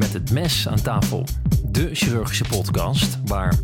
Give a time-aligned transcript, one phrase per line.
[0.00, 1.24] Met het mes aan tafel.
[1.64, 3.58] De chirurgische podcast waar.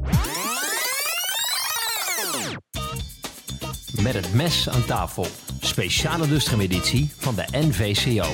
[4.03, 5.27] Met het mes aan tafel.
[5.61, 8.27] Speciale lustrum-editie van de NVCO.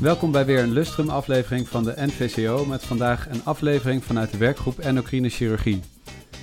[0.00, 4.38] Welkom bij weer een Lustrum aflevering van de NVCO met vandaag een aflevering vanuit de
[4.38, 5.80] werkgroep Endocrine Chirurgie.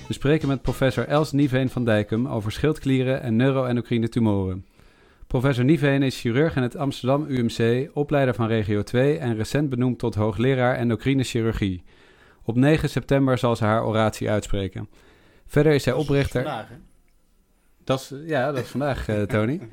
[0.08, 4.64] We spreken met professor Els Niveen van Dijkum over schildklieren en neuroendocrine tumoren.
[5.34, 9.98] Professor Niveen is chirurg in het Amsterdam UMC, opleider van Regio 2 en recent benoemd
[9.98, 11.82] tot hoogleraar endocrine chirurgie.
[12.42, 14.88] Op 9 september zal ze haar oratie uitspreken.
[15.46, 16.42] Verder is zij oprichter.
[16.42, 16.74] Vandaag, hè?
[17.84, 19.60] Dat is, ja, dat is vandaag, eh, Tony.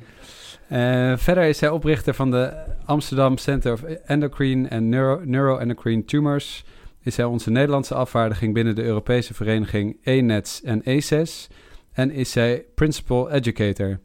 [0.67, 6.63] Eh, verder is zij oprichter van de Amsterdam Center of Endocrine en Neuro, Neuroendocrine Tumors.
[7.01, 11.47] Is zij onze Nederlandse afvaardiging binnen de Europese vereniging ENETS en ECES.
[11.91, 13.99] En is zij Principal Educator.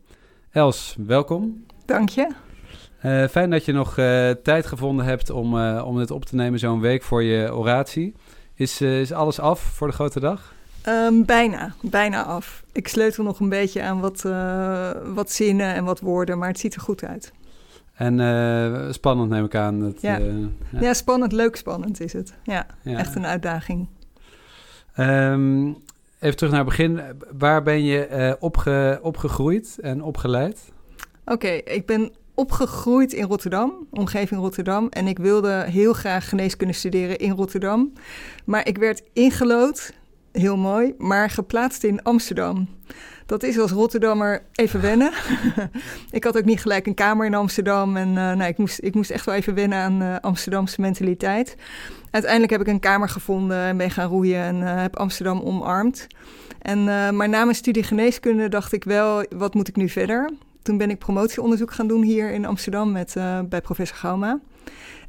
[0.57, 1.65] Els, welkom.
[1.85, 2.29] Dank je.
[3.01, 6.35] Eh, fijn dat je nog eh, tijd gevonden hebt om, eh, om dit op te
[6.35, 8.15] nemen zo'n week voor je oratie.
[8.55, 10.55] Is, is alles af voor de grote dag?
[10.83, 12.65] Ehm, bijna, bijna af.
[12.73, 14.23] Ik sleutel nog een beetje aan wat,
[15.15, 17.33] wat zinnen en wat woorden, maar het ziet er goed uit.
[17.95, 19.81] En spannend neem ik aan.
[19.81, 20.17] Dat, Ja.
[20.17, 20.81] ja.
[20.81, 22.35] Ja, spannend, leuk spannend is het.
[22.43, 22.99] Ja, Ja.
[22.99, 23.89] echt een uitdaging.
[24.95, 25.73] Ehm,
[26.21, 27.01] even terug naar het begin.
[27.39, 30.73] Waar ben je eh, opge, opgegroeid en opgeleid?
[31.25, 34.89] Oké, ik ben opgegroeid in Rotterdam, omgeving Rotterdam.
[34.89, 37.93] En ik wilde heel graag geneeskunde studeren in Rotterdam.
[38.45, 39.93] Maar ik werd ingelood,
[40.33, 42.69] heel mooi, maar geplaatst in Amsterdam.
[43.27, 45.13] Dat is als Rotterdammer even wennen.
[46.11, 47.97] ik had ook niet gelijk een kamer in Amsterdam.
[47.97, 51.57] En eh, nou, ik, moest, ik moest echt wel even wennen aan eh, Amsterdamse mentaliteit.
[52.11, 56.07] Uiteindelijk heb ik een kamer gevonden en ben gaan roeien en eh, heb Amsterdam omarmd.
[56.63, 60.31] En, eh, maar na mijn studie geneeskunde dacht ik wel, wat moet ik nu verder?
[60.63, 64.41] Toen ben ik promotieonderzoek gaan doen hier in Amsterdam met, eh, bij professor Gauma.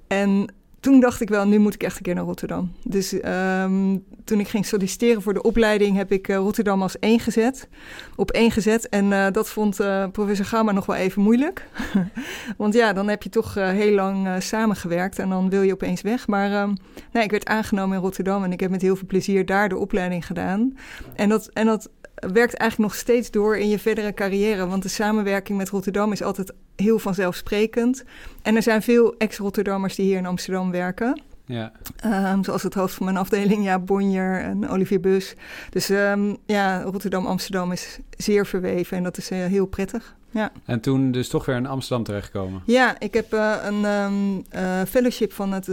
[0.07, 2.71] En toen dacht ik wel, nu moet ik echt een keer naar Rotterdam.
[2.83, 7.19] Dus ehm, toen ik ging solliciteren voor de opleiding, heb ik eh, Rotterdam als één
[7.19, 7.67] gezet.
[8.15, 8.89] Op één gezet.
[8.89, 11.67] En eh, dat vond eh, professor Gauma nog wel even moeilijk.
[12.57, 16.27] Want ja, dan heb je toch heel lang samengewerkt en dan wil je opeens weg.
[16.27, 16.73] Maar ehm,
[17.11, 19.77] nee, ik werd aangenomen in Rotterdam en ik heb met heel veel plezier daar de
[19.77, 20.77] opleiding gedaan.
[21.15, 21.89] En dat, en dat
[22.19, 24.67] werkt eigenlijk nog steeds door in je verdere carrière.
[24.67, 28.03] Want de samenwerking met Rotterdam is altijd heel vanzelfsprekend.
[28.41, 31.21] En er zijn veel ex-Rotterdammers die hier in Amsterdam werken.
[31.47, 31.71] Ja.
[31.99, 35.35] Ehm, zoals het hoofd van mijn afdeling, ja, Bonjer en Olivier Bus.
[35.69, 40.15] Dus ehm, ja, Rotterdam-Amsterdam is zeer verweven en dat is eh, heel prettig.
[40.31, 40.51] Ja.
[40.65, 42.61] En toen dus toch weer in Amsterdam terechtgekomen.
[42.65, 44.13] Ja, ik heb eh, een ehm,
[44.49, 45.69] eh, fellowship van het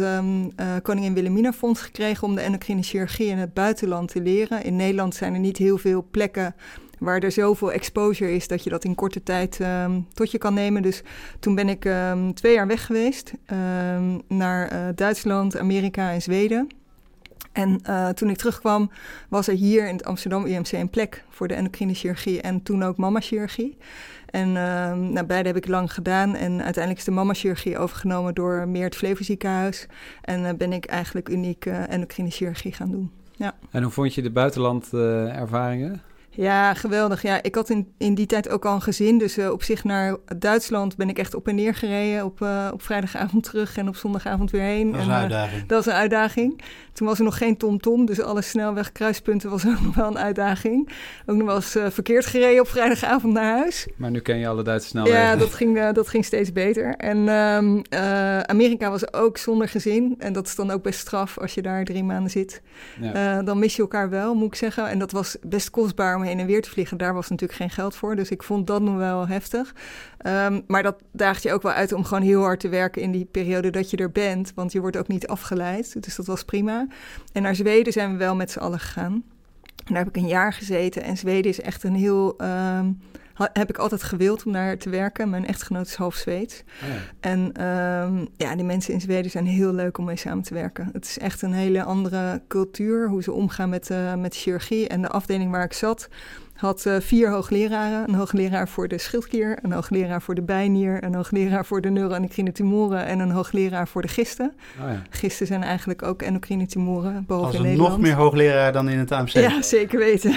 [0.82, 4.64] Koningin Wilhelmina Fonds gekregen om de endocrine chirurgie in het buitenland te leren.
[4.64, 6.54] In Nederland zijn er niet heel veel plekken
[6.98, 10.54] waar er zoveel exposure is dat je dat in korte tijd ehm, tot je kan
[10.54, 10.82] nemen.
[10.82, 11.02] Dus
[11.40, 16.68] toen ben ik ehm, twee jaar weg geweest ehm, naar eh, Duitsland, Amerika en Zweden.
[17.52, 18.90] En eh, toen ik terugkwam,
[19.28, 22.82] was er hier in het Amsterdam UMC een plek voor de endocrine chirurgie en toen
[22.82, 23.76] ook mama-chirurgie.
[24.34, 26.34] En nou, beide heb ik lang gedaan.
[26.34, 29.86] En uiteindelijk is de mama-chirurgie overgenomen door meer het Flevo ziekenhuis.
[30.22, 33.10] En eh, ben ik eigenlijk uniek endocrine chirurgie gaan doen.
[33.70, 36.02] En hoe vond je de buitenland-ervaringen?
[36.36, 37.22] Ja, geweldig.
[37.22, 39.18] Ja, ik had in, in die tijd ook al een gezin.
[39.18, 42.24] Dus eh, op zich naar Duitsland ben ik echt op en neer gereden.
[42.24, 44.92] Op, eh, op vrijdagavond terug en op zondagavond weer heen.
[44.92, 45.66] Dat is En, een eh, uitdaging.
[45.66, 46.62] dat was een uitdaging.
[46.94, 50.88] Toen was er nog geen TomTom, dus alle snelwegkruispunten was ook nog wel een uitdaging.
[51.26, 53.88] Ook nog wel eens eh, verkeerd gereden op vrijdagavond naar huis.
[53.96, 55.20] Maar nu ken je alle Duitse snelwegen.
[55.20, 56.94] Ja, dat ging, dat ging steeds beter.
[56.96, 60.14] En ehm, eh, Amerika was ook zonder gezin.
[60.18, 62.62] En dat is dan ook best straf als je daar drie maanden zit.
[63.00, 63.38] Ja.
[63.38, 64.88] Eh, dan mis je elkaar wel, moet ik zeggen.
[64.88, 66.96] En dat was best kostbaar om heen en weer te vliegen.
[66.98, 68.16] Daar was natuurlijk geen geld voor.
[68.16, 69.74] Dus ik vond dat nog wel heftig.
[70.18, 73.10] Ehm, maar dat daagt je ook wel uit om gewoon heel hard te werken in
[73.10, 74.52] die periode dat je er bent.
[74.54, 76.02] Want je wordt ook niet afgeleid.
[76.02, 76.86] Dus dat was prima.
[77.32, 79.12] En naar Zweden zijn we wel met z'n allen gegaan.
[79.84, 81.02] En daar heb ik een jaar gezeten.
[81.02, 82.34] En Zweden is echt een heel.
[82.38, 82.90] ehm,
[83.34, 85.30] heb ik altijd gewild om daar te werken.
[85.30, 86.62] Mijn echtgenoot is half Zweeds.
[86.82, 86.94] Oh ja.
[87.20, 90.90] En ehm, ja, die mensen in Zweden zijn heel leuk om mee samen te werken.
[90.92, 94.88] Het is echt een hele andere cultuur, hoe ze omgaan met, eh, met chirurgie.
[94.88, 96.08] En de afdeling waar ik zat,
[96.54, 98.08] had eh, vier hoogleraren.
[98.08, 102.52] Een hoogleraar voor de schildklier, een hoogleraar voor de bijnier, een hoogleraar voor de neuroendocrine
[102.52, 104.52] tumoren en een hoogleraar voor de gisten.
[104.82, 105.02] Oh ja.
[105.10, 107.90] Gisten zijn eigenlijk ook endocrine tumoren, behalve Als in Nederland.
[107.92, 109.28] nog meer hoogleraar dan in het AMC.
[109.28, 110.34] Ja, zeker weten.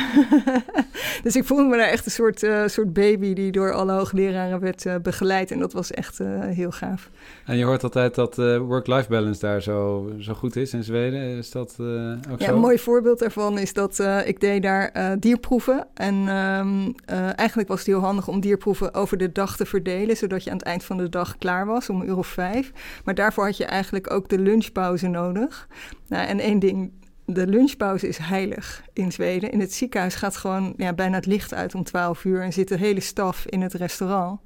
[1.23, 4.59] dus ik voelde me daar echt een soort, eh, soort baby die door alle hoogleraren
[4.59, 5.51] werd eh, begeleid.
[5.51, 7.09] En dat was echt eh, heel gaaf.
[7.45, 11.21] En je hoort altijd dat eh, work-life balance daar zo, zo goed is in Zweden.
[11.37, 11.85] Is dat eh,
[12.31, 12.53] ook Ja, zo?
[12.53, 15.87] een mooi voorbeeld daarvan is dat eh, ik deed daar eh, dierproeven.
[16.07, 20.17] En ehm, eh, eigenlijk was het heel handig om dierproeven over de dag te verdelen,
[20.17, 22.71] zodat je aan het eind van de dag klaar was, om een uur of vijf.
[23.03, 25.67] Maar daarvoor had je eigenlijk ook de lunchpauze nodig.
[26.07, 26.91] Nou, en één ding,
[27.25, 29.51] de lunchpauze is heilig in Zweden.
[29.51, 32.67] In het ziekenhuis gaat gewoon ja, bijna het licht uit om 12 uur en zit
[32.67, 34.39] de hele staf in het restaurant.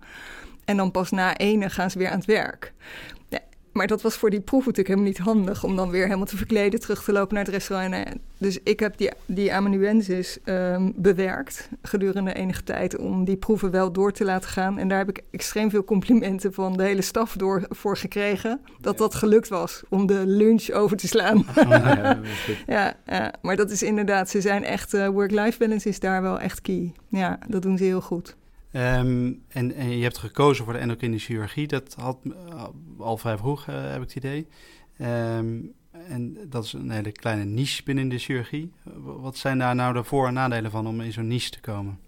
[0.66, 2.74] En dan pas na ene gaan ze weer aan het werk.
[3.72, 6.38] Maar dat was voor die proef natuurlijk helemaal niet handig om dan weer helemaal te
[6.38, 8.18] verkleden, terug te lopen naar het restaurant.
[8.38, 13.92] Dus ik heb die, die amanuensis um, bewerkt gedurende enige tijd om die proeven wel
[13.92, 14.78] door te laten gaan.
[14.78, 18.62] En daar heb ik extreem veel complimenten van de hele staf door, voor gekregen.
[18.80, 21.46] Dat dat gelukt was om de lunch over te slaan.
[21.56, 22.20] ja,
[22.68, 26.40] ja, ja, maar dat is inderdaad, ze zijn echt, uh, work-life balance is daar wel
[26.40, 26.92] echt key.
[27.08, 28.36] Ja, dat doen ze heel goed.
[28.74, 31.68] Um, en, en, je hebt gekozen voor de endocrine chirurgie.
[31.68, 32.64] Dat had uh,
[32.98, 34.48] al vrij vroeg, uh, heb ik het idee.
[35.38, 35.74] Um,
[36.08, 38.72] en dat is een hele kleine niche binnen de chirurgie.
[39.04, 42.00] Wat zijn daar nou de voor- en nadelen van om in zo'n niche te komen?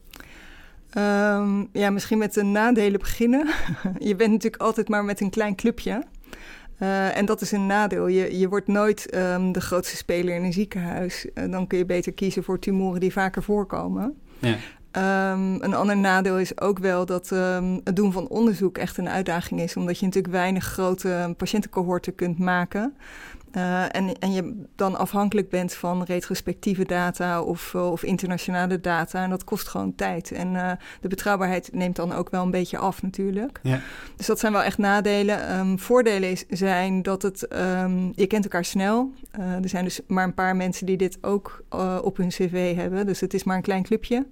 [0.97, 3.47] Um, ja, misschien met de nadelen beginnen.
[3.99, 6.03] je bent natuurlijk altijd maar met een klein clubje.
[6.79, 8.07] Uh, en dat is een nadeel.
[8.07, 11.25] Je, je wordt nooit um, de grootste speler in een ziekenhuis.
[11.33, 14.17] Uh, dan kun je beter kiezen voor tumoren die vaker voorkomen.
[14.39, 14.55] Ja.
[14.97, 19.09] Um, een ander nadeel is ook wel dat um, het doen van onderzoek echt een
[19.09, 22.95] uitdaging is, omdat je natuurlijk weinig grote patiëntencohorten kunt maken.
[23.57, 29.23] Uh, en, en je dan afhankelijk bent van retrospectieve data of, uh, of internationale data.
[29.23, 30.31] En dat kost gewoon tijd.
[30.31, 30.71] En uh,
[31.01, 33.59] de betrouwbaarheid neemt dan ook wel een beetje af natuurlijk.
[33.63, 33.79] Ja.
[34.15, 35.59] Dus dat zijn wel echt nadelen.
[35.59, 39.11] Um, voordelen is, zijn dat het, um, je kent elkaar snel.
[39.31, 41.63] er zijn dus maar een paar mensen die dit ook
[42.01, 43.05] op hun cv hebben.
[43.05, 44.25] Dus het is maar een klein clubje.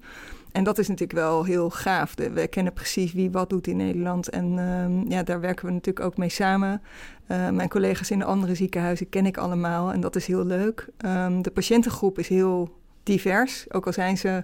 [0.52, 2.14] En dat is natuurlijk wel heel gaaf.
[2.16, 4.30] we kennen precies wie wat doet in Nederland.
[4.30, 6.82] En um, ja, daar werken we natuurlijk ook mee samen.
[7.32, 10.88] Uh, mijn collega's in de andere ziekenhuizen ken ik allemaal en dat is heel leuk.
[11.06, 13.66] Um, de patiëntengroep is heel divers.
[13.74, 14.44] Ook al zijn ze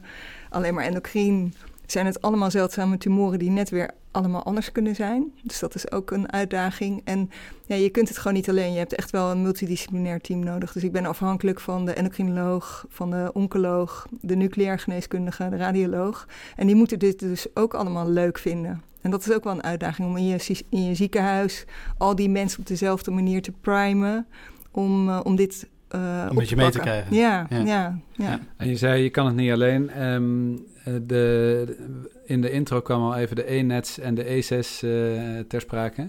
[0.49, 1.49] alleen maar endocrine,
[1.85, 5.33] zijn het allemaal zeldzame tumoren die net weer allemaal anders kunnen zijn.
[5.43, 7.01] Dus dat is ook een uitdaging.
[7.03, 7.29] En
[7.65, 8.71] ja, je kunt het gewoon niet alleen.
[8.71, 10.71] Je hebt echt wel een multidisciplinair team nodig.
[10.71, 16.27] Dus ik ben afhankelijk van de endocrinoloog, van de oncoloog, de nucleair geneeskundige, de radioloog.
[16.55, 18.81] En die moeten dit dus ook allemaal leuk vinden.
[19.01, 21.65] En dat is ook wel een uitdaging om in je, in je ziekenhuis
[21.97, 24.27] al die mensen op dezelfde manier te primen
[24.71, 27.15] om, uh, om dit uh, een beetje mee te krijgen.
[27.15, 27.99] Ja, ja, ja.
[28.11, 28.39] ja.
[28.57, 30.03] En je zei, je kan het niet alleen.
[30.03, 30.65] Um,
[31.01, 31.77] de,
[32.25, 36.07] in de intro kwam al even de E-nets en de E6 uh, ter sprake.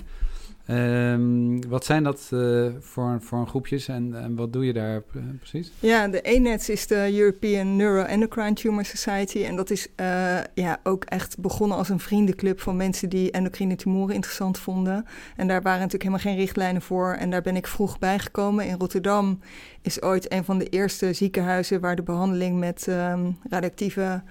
[0.70, 5.72] Um, wat zijn dat uh, voor, voor groepjes en, wat doe je daar uh, precies?
[5.80, 9.44] Ja, de ENETS is de European Neuroendocrine Tumor Society.
[9.44, 13.76] En dat is uh, ja, ook echt begonnen als een vriendenclub van mensen die endocrine
[13.76, 15.04] tumoren interessant vonden.
[15.36, 17.12] En daar waren natuurlijk helemaal geen richtlijnen voor.
[17.12, 18.66] En daar ben ik vroeg bijgekomen.
[18.66, 19.40] In Rotterdam
[19.82, 24.22] is ooit een van de eerste ziekenhuizen waar de behandeling met um, radioactieve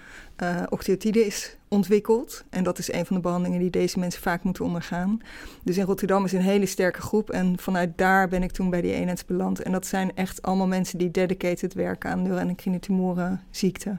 [0.43, 2.43] uh, is ontwikkeld.
[2.49, 5.21] En dat is een van de behandelingen die deze mensen vaak moeten ondergaan.
[5.63, 7.29] Dus in Rotterdam is een hele sterke groep.
[7.29, 9.61] En vanuit daar ben ik toen bij die eenheids beland.
[9.61, 13.97] En dat zijn echt allemaal mensen die dedicated werken aan neuroendocrine tumorenziekte.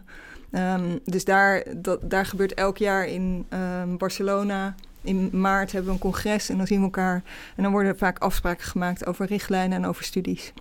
[0.52, 3.46] Um, dus daar, dat, daar gebeurt elk jaar in
[3.80, 7.22] um, Barcelona in maart hebben we een congres en dan zien we elkaar.
[7.56, 10.52] En dan worden vaak afspraken gemaakt over richtlijnen en over studies.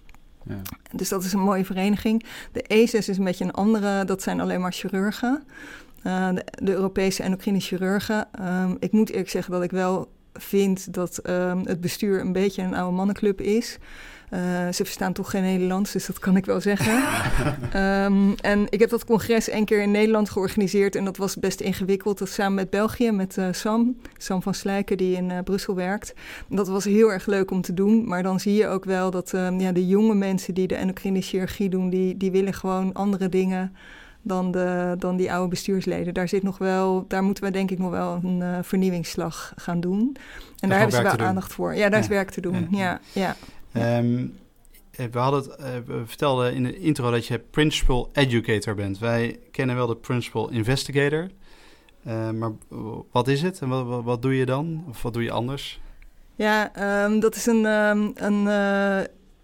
[0.92, 2.26] Dus dat is een mooie vereniging.
[2.52, 5.44] De ESIS is een beetje een andere, dat zijn alleen maar chirurgen.
[6.04, 8.28] Uh, de, Europese endocrine chirurgen.
[8.42, 10.08] Um, ik moet eerlijk zeggen dat ik wel
[10.38, 13.78] vind dat um, het bestuur een beetje een oude mannenclub is.
[14.34, 17.04] Uh, ze verstaan toch geen Nederlands, dus dat kan ik wel zeggen.
[17.76, 21.62] um, en ik heb dat congres één keer in Nederland georganiseerd en dat was best
[21.62, 22.18] ingewikkeld.
[22.18, 26.14] Dat samen met België, met uh, Sam, Sam van Slijken, die in uh, Brussel werkt.
[26.50, 29.34] Dat was heel erg leuk om te doen, maar dan zie je ook wel dat
[29.34, 33.30] um, ja, de jonge mensen die de endocrine chirurgie doen, die, die willen gewoon andere
[33.30, 33.76] dingen
[34.28, 36.14] dan, de, dan die oude bestuursleden.
[36.14, 39.80] Daar, zit nog wel, daar moeten we denk ik nog wel een uh, vernieuwingsslag gaan
[39.80, 40.00] doen.
[40.00, 40.16] En
[40.60, 41.76] daar, daar hebben ze wel aandacht voor.
[41.76, 41.98] Ja, daar ja.
[41.98, 42.68] is werk te doen.
[42.72, 43.36] Ja, ja.
[43.72, 43.98] ja.
[43.98, 44.34] Um,
[45.12, 49.00] we, hadden het, uh, we vertelden in de intro dat je principal educator bent.
[49.00, 51.30] Wij kennen wel de principal investigator.
[52.08, 52.52] Uh, maar
[53.12, 54.86] wat is het en wat, wat, wat, doe je dan?
[54.90, 55.82] Of wat doe je anders?
[56.36, 56.72] Ja,
[57.06, 58.48] um, dat is een, um, een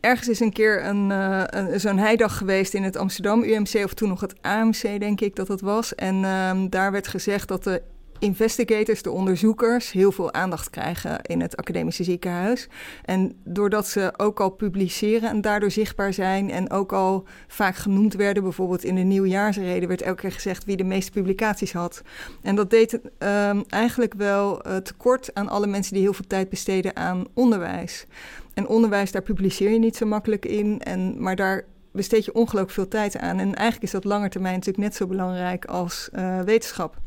[0.04, 3.94] ergens is een keer een, uh, een, zo'n heidag geweest in het Amsterdam UMC, of
[3.94, 5.96] toen nog het AMC, denk ik dat het was.
[5.96, 7.82] En um, daar werd gezegd dat de
[8.20, 12.68] investigators, de onderzoekers, heel veel aandacht krijgen in het academische ziekenhuis.
[13.06, 18.14] En doordat ze ook al publiceren en daardoor zichtbaar zijn en ook al vaak genoemd
[18.14, 22.02] werden, bijvoorbeeld in de nieuwjaarsreden werd elke keer gezegd wie de meeste publicaties had.
[22.42, 26.50] En dat deed um, eigenlijk wel uh, tekort aan alle mensen die heel veel tijd
[26.50, 28.06] besteden aan onderwijs.
[28.54, 30.82] En onderwijs, daar publiceer je niet zo makkelijk in.
[30.82, 33.40] En, maar daar besteed je ongelooflijk veel tijd aan.
[33.40, 36.98] En eigenlijk is dat langer termijn natuurlijk net zo belangrijk als uh, wetenschap.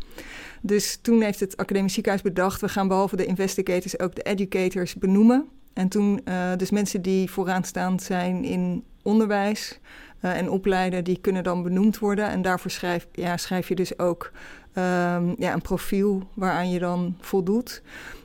[0.63, 2.61] Dus toen heeft het Academisch Ziekenhuis bedacht...
[2.61, 5.49] we gaan behalve de investigators ook de educators benoemen.
[5.73, 9.79] En toen uh, dus mensen die vooraanstaand zijn in onderwijs
[10.25, 11.05] uh, en opleiden...
[11.05, 12.29] die kunnen dan benoemd worden.
[12.29, 14.33] En daarvoor schrijf, ja, schrijf je dus ook
[14.75, 17.83] um, ja, een profiel waaraan je dan voldoet.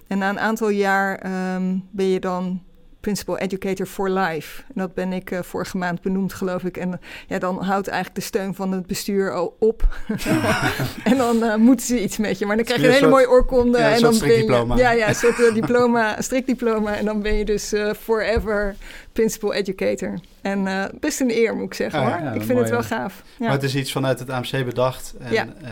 [0.07, 1.25] En na een aantal jaar
[1.55, 2.61] um, ben je dan
[3.01, 4.61] Principal Educator for Life.
[4.67, 6.77] En dat ben ik uh, vorige maand benoemd, geloof ik.
[6.77, 9.87] En ja, dan houdt eigenlijk de steun van het bestuur al op.
[11.03, 12.45] en dan uh, moeten ze iets met je.
[12.45, 13.77] Maar dan krijg je een hele mooie oorkonde.
[13.77, 16.95] Ja, en dan ben je, Ja, ja, een soort uh, diploma, strikdiploma.
[16.95, 18.75] En dan ben je dus forever
[19.11, 20.19] Principal Educator.
[20.41, 22.23] En best een eer, moet ik zeggen Ah, hoor.
[22.23, 23.23] ja, ik vind het wel gaaf.
[23.25, 23.45] Ja.
[23.45, 25.13] Maar het is iets vanuit het AMC bedacht.
[25.19, 25.47] En, Ja.
[25.63, 25.71] eh,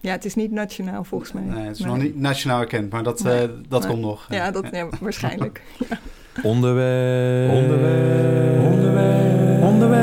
[0.00, 1.42] ja, het is niet nationaal volgens mij.
[1.42, 1.88] nee, het is Nee.
[1.88, 3.42] nog niet nationaal erkend, maar dat, Nee.
[3.42, 3.90] eh, dat Nee.
[3.90, 4.26] komt nog.
[4.28, 4.64] Ja, dat,
[5.00, 5.62] waarschijnlijk.
[6.42, 7.52] Onderwerp.
[7.52, 8.64] Onderwerp.
[8.64, 9.62] Onderwerp.
[9.62, 10.00] Onderwerp.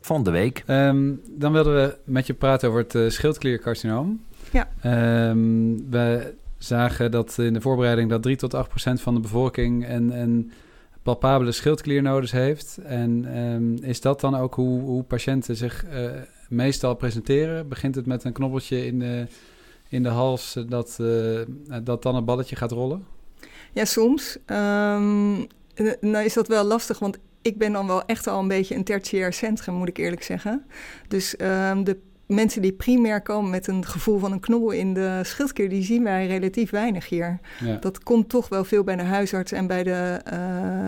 [0.00, 0.62] Van de week.
[0.66, 4.20] Ehm, dan wilden we met je praten over het eh, schildkliercarcinoom.
[4.52, 4.68] Ja.
[4.80, 9.88] Ehm, we zagen dat in de voorbereiding dat 3 tot 8 procent van de bevolking
[9.88, 10.52] een, een
[11.02, 12.78] palpabele schildkliernodes heeft.
[12.84, 16.10] En ehm, is dat dan ook hoe, hoe patiënten zich eh,
[16.48, 17.68] meestal presenteren?
[17.68, 19.26] Begint het met een knobbeltje in de,
[19.88, 21.40] in de hals eh, dat, eh,
[21.84, 23.04] dat dan een balletje gaat rollen?
[23.72, 24.38] Ja, soms.
[24.46, 25.40] Ehm,
[25.74, 28.74] eh, nou is dat wel lastig, want ik ben dan wel echt al een beetje
[28.74, 30.66] een tertiair centrum, moet ik eerlijk zeggen.
[31.08, 31.98] Dus ehm, de
[32.34, 36.02] mensen die primair komen met een gevoel van een knobbel in de schildklier, die zien
[36.02, 37.38] wij relatief weinig hier.
[37.64, 37.76] Ja.
[37.76, 40.38] Dat komt toch wel veel bij de huisarts en bij de eh,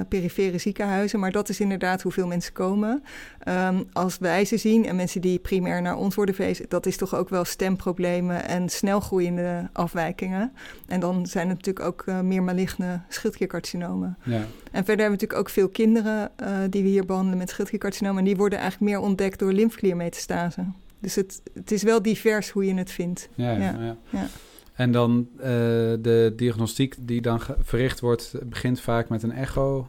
[0.08, 3.02] perifere ziekenhuizen, maar dat is inderdaad hoeveel mensen komen.
[3.38, 6.96] Ehm, als wij ze zien en mensen die primair naar ons worden verwezen, dat is
[6.96, 10.52] toch ook wel stemproblemen en snelgroeiende afwijkingen.
[10.86, 14.16] En dan zijn het natuurlijk ook eh, meer maligne schildkliercarcinomen.
[14.22, 14.44] ja.
[14.74, 18.18] En verder hebben we natuurlijk ook veel kinderen eh, die we hier behandelen met schildkliercarcinomen.
[18.18, 20.64] En die worden eigenlijk meer ontdekt door lymfkliermetastase.
[21.04, 23.28] Dus het, het is wel divers hoe je het vindt.
[23.34, 23.96] Ja, ja.
[24.10, 24.26] Ja.
[24.74, 25.46] En dan eh,
[26.00, 29.88] de diagnostiek die dan verricht wordt, begint vaak met een echo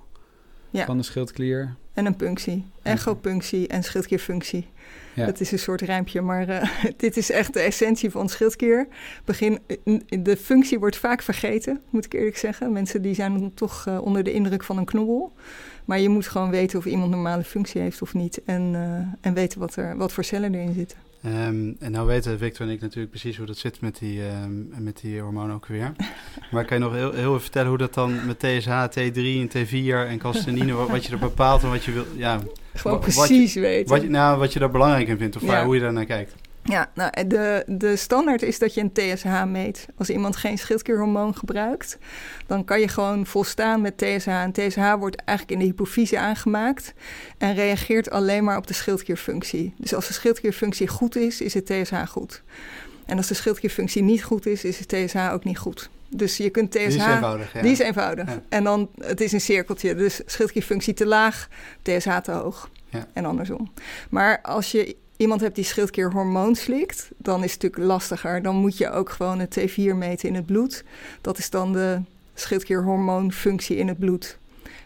[0.73, 1.75] van de schildklier.
[1.93, 2.65] En een punctie.
[2.81, 4.67] Echopunctie en schildklierfunctie.
[5.13, 5.25] Ja.
[5.25, 8.87] Dat is een soort rijmpje, maar eh, dit is echt de essentie van schildklier.
[9.25, 9.59] Begin,
[10.19, 12.71] de functie wordt vaak vergeten, moet ik eerlijk zeggen.
[12.71, 15.33] Mensen die zijn dan toch eh, onder de indruk van een knobbel.
[15.85, 18.43] Maar je moet gewoon weten of iemand normale functie heeft of niet.
[18.43, 20.97] En, eh, en weten wat, er, wat voor cellen erin zitten.
[21.25, 24.83] Ehm, en nou weten Victor en ik natuurlijk precies hoe dat zit met die, ehm,
[24.83, 25.91] met die hormonen ook weer.
[26.51, 29.49] Maar kan je nog heel, heel even vertellen hoe dat dan met TSH, T3 en
[29.49, 32.39] T4 en calcinine, wat, wat je er bepaalt en wat je wil, ja,
[32.73, 33.89] Gewoon Wa- wat je- precies weten.
[33.93, 35.47] wat je, nou, wat je daar belangrijk in vindt of Ja.
[35.47, 36.35] waar- hoe je daar naar kijkt.
[36.67, 39.87] Ja, nou, de, de standaard is dat je een TSH meet.
[39.97, 41.97] Als iemand geen schildklierhormoon gebruikt,
[42.47, 44.27] dan kan je gewoon volstaan met TSH.
[44.27, 46.93] En TSH wordt eigenlijk in de hypofyse aangemaakt
[47.37, 49.73] en reageert alleen maar op de schildklierfunctie.
[49.77, 52.43] Dus als de schildklierfunctie goed is, is het TSH goed.
[53.05, 55.89] En als de schildklierfunctie niet goed is, is het TSH ook niet goed.
[56.09, 56.87] Dus je kunt TSH...
[56.87, 57.61] Die is eenvoudig, ja.
[57.61, 58.29] Die is eenvoudig.
[58.29, 58.41] Ja.
[58.49, 59.95] En dan, het is een cirkeltje.
[59.95, 61.47] Dus schildklierfunctie te laag,
[61.81, 62.69] TSH te hoog.
[62.89, 63.07] Ja.
[63.13, 63.71] En andersom.
[64.09, 68.41] Maar als je iemand hebt die schildklierhormoon slikt, dan is het natuurlijk lastiger.
[68.41, 70.83] Dan moet je ook gewoon het T4 meten in het bloed.
[71.21, 72.01] Dat is dan de
[72.33, 74.37] schildklierhormoonfunctie in het bloed.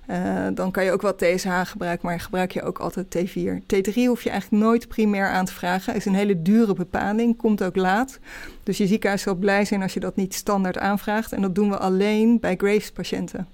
[0.10, 3.62] Eh, dan kan je ook wel TSH gebruiken, maar gebruik je ook altijd T4.
[3.62, 5.96] T3 hoef je eigenlijk nooit primair aan te vragen.
[5.96, 8.20] is een hele dure bepaling, komt ook laat.
[8.64, 11.32] Dus je ziekenhuis zal blij zijn als je dat niet standaard aanvraagt.
[11.32, 13.48] En dat doen we alleen bij Graves-patiënten.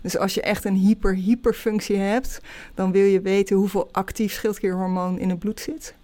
[0.00, 2.40] Dus als je echt een hyper-hyperfunctie hebt,
[2.74, 5.94] dan wil je weten hoeveel actief schildklierhormoon in het bloed zit.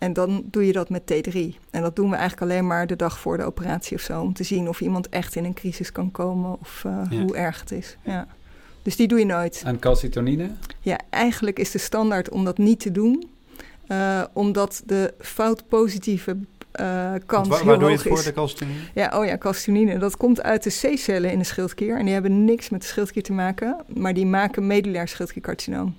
[0.00, 1.38] En dan doe je dat met T3.
[1.70, 4.20] En dat doen we eigenlijk alleen maar de dag voor de operatie of zo.
[4.20, 7.20] Om te zien of iemand echt in een crisis kan komen of eh, Ja.
[7.20, 7.96] hoe erg het is.
[8.02, 8.26] Ja.
[8.82, 9.62] Dus die doe je nooit.
[9.64, 10.50] En calcitonine?
[10.80, 13.28] Ja, eigenlijk is de standaard om dat niet te doen.
[13.86, 16.36] eh, omdat de fout-positieve
[16.72, 18.24] eh, kans Waar, heel waar doe je hoog het voor, is.
[18.24, 18.78] de calcitonine?
[18.94, 19.98] Ja, oh ja, calcitonine.
[19.98, 21.98] Dat komt uit de C-cellen in de schildklier.
[21.98, 23.76] En die hebben niks met de schildklier te maken.
[23.86, 25.94] Maar die maken medullair schildkliercarcinoom.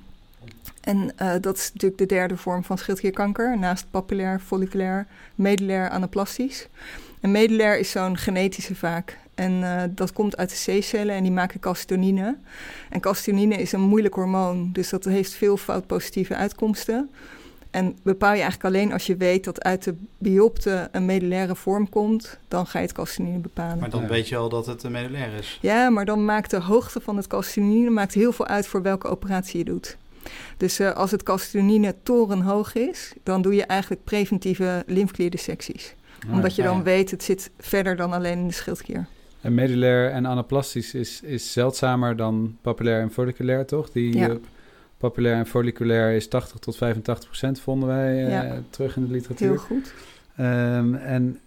[0.82, 3.60] En eh, dat is natuurlijk de derde vorm van schildklierkanker.
[3.60, 6.68] Naast papillair, folliculair, medullair, anaplastisch.
[7.20, 9.18] En medullair is zo'n genetische vaak.
[9.36, 12.38] En eh, dat komt uit de C-cellen en die maken calcitonine.
[12.90, 14.70] En calcitonine is een moeilijk hormoon.
[14.74, 17.10] Dus dat heeft veel fout-positieve uitkomsten.
[17.72, 21.90] En bepaal je eigenlijk alleen als je weet dat uit de biopte een medullaire vorm
[21.90, 23.80] komt, dan ga je het calcitonine bepalen.
[23.80, 24.08] Maar dan Ja.
[24.08, 25.58] weet je al dat het een medulair is.
[25.62, 29.08] Ja, maar dan maakt de hoogte van het calcitonine maakt heel veel uit voor welke
[29.08, 29.98] operatie je doet.
[30.58, 35.96] Dus eh, als het calcitonine torenhoog is, dan doe je eigenlijk preventieve lymfklierdissecties.
[36.32, 39.06] Omdat je dan weet, het zit verder dan alleen in de schildklier.
[39.42, 43.90] En medullair en anaplastisch is, is zeldzamer dan papillair en folliculair, toch?
[43.92, 44.30] Die Ja.
[44.30, 44.36] eh,
[44.98, 48.62] Populair en folliculair is 80 tot 85 procent, vonden wij eh, Ja.
[48.70, 49.48] terug in de literatuur.
[49.48, 49.94] Heel goed.
[50.36, 51.40] Ehm, en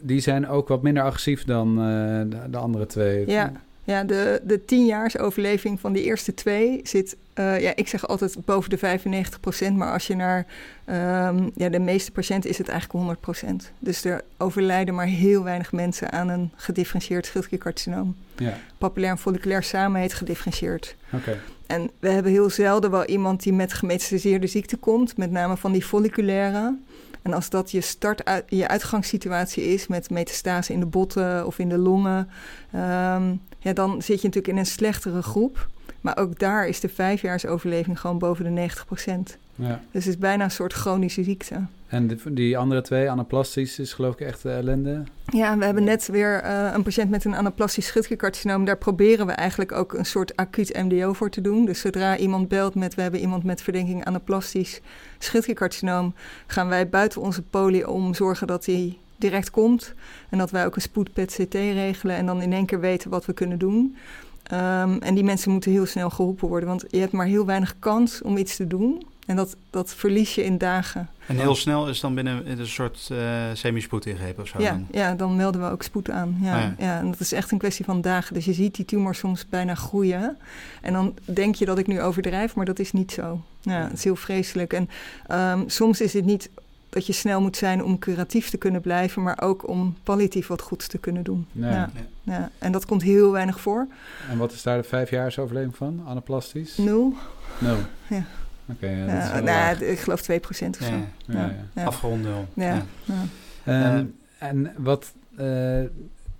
[0.00, 3.26] die zijn ook wat minder agressief dan de, de andere twee.
[3.30, 3.52] Ja.
[3.84, 8.70] Ja, de, de tienjaarsoverleving van die eerste twee zit, eh, ja, ik zeg altijd boven
[8.70, 10.46] de 95% Maar als je naar
[10.84, 15.72] ehm, ja, de meeste patiënten is het eigenlijk 100% Dus er overlijden maar heel weinig
[15.72, 18.16] mensen aan een gedifferentieerd schildkliercarcinoom.
[18.36, 20.96] Ja, Papulair en folliculair samen heet gedifferentieerd.
[21.12, 21.38] oké.
[21.66, 25.72] En we hebben heel zelden wel iemand die met gemetastaseerde ziekte komt, met name van
[25.72, 26.78] die folliculaire.
[27.22, 31.58] En als dat je, start uit, je uitgangssituatie is met metastase in de botten of
[31.58, 32.28] in de longen,
[32.72, 35.68] ehm, ja, dan zit je natuurlijk in een slechtere groep.
[36.02, 39.80] Maar ook daar is de vijfjaarsoverleving gewoon boven de 90% Ja.
[39.90, 41.66] Dus het is bijna een soort chronische ziekte.
[41.86, 45.02] En die, die andere twee, anaplastisch, is geloof ik echt eh, ellende.
[45.26, 48.64] Ja, we hebben net weer eh, een patiënt met een anaplastisch schildkliercarcinoom.
[48.64, 51.64] Daar proberen we eigenlijk ook een soort acuut MDO voor te doen.
[51.64, 54.80] Dus zodra iemand belt met we hebben iemand met verdenking anaplastisch
[55.18, 56.14] schildkliercarcinoom,
[56.46, 59.94] gaan wij buiten onze poli om zorgen dat hij direct komt.
[60.28, 63.26] En dat wij ook een spoed PET-CT regelen en dan in één keer weten wat
[63.26, 63.96] we kunnen doen.
[64.42, 67.74] Ehm, en die mensen moeten heel snel geholpen worden, want je hebt maar heel weinig
[67.78, 69.02] kans om iets te doen.
[69.26, 71.08] En dat, dat verlies je in dagen.
[71.26, 73.18] En heel snel is dan binnen een soort eh
[73.52, 74.60] semi-spoed ingrepen of zo.
[74.60, 74.86] Ja, dan?
[74.90, 76.38] ja, dan melden we ook spoed aan.
[76.40, 76.74] Ja, Ah, ja.
[76.78, 76.98] ja.
[76.98, 78.34] en dat is echt een kwestie van dagen.
[78.34, 80.36] Dus je ziet die tumor soms bijna groeien.
[80.80, 83.40] En dan denk je dat ik nu overdrijf, maar dat is niet zo.
[83.60, 84.72] Ja, het is heel vreselijk.
[84.72, 84.88] En
[85.26, 86.50] ehm, soms is het niet
[86.92, 90.60] dat je snel moet zijn om curatief te kunnen blijven, maar ook om palliatief wat
[90.62, 91.46] goeds te kunnen doen.
[91.52, 91.70] Nee.
[91.70, 91.90] Ja,
[92.22, 92.50] ja.
[92.58, 93.86] En dat komt heel weinig voor.
[94.30, 96.76] En wat is daar de vijfjaarsoverleving van, anaplastisch?
[96.76, 97.14] Nul.
[97.58, 97.76] Nul.
[98.08, 98.24] Ja.
[98.66, 100.64] Oké, ja, dat is Ja, wel nou, ik geloof 2% of zo.
[100.84, 101.54] Ja, Ja, ja.
[101.74, 101.84] ja.
[101.84, 102.46] Afgerond nul.
[102.54, 102.82] Ja, Ja.
[103.04, 103.24] ja.
[103.64, 104.04] Eh, Ehm,
[104.38, 105.80] en wat eh,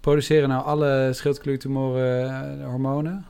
[0.00, 3.24] produceren nou alle schildkliertumoren eh, hormonen?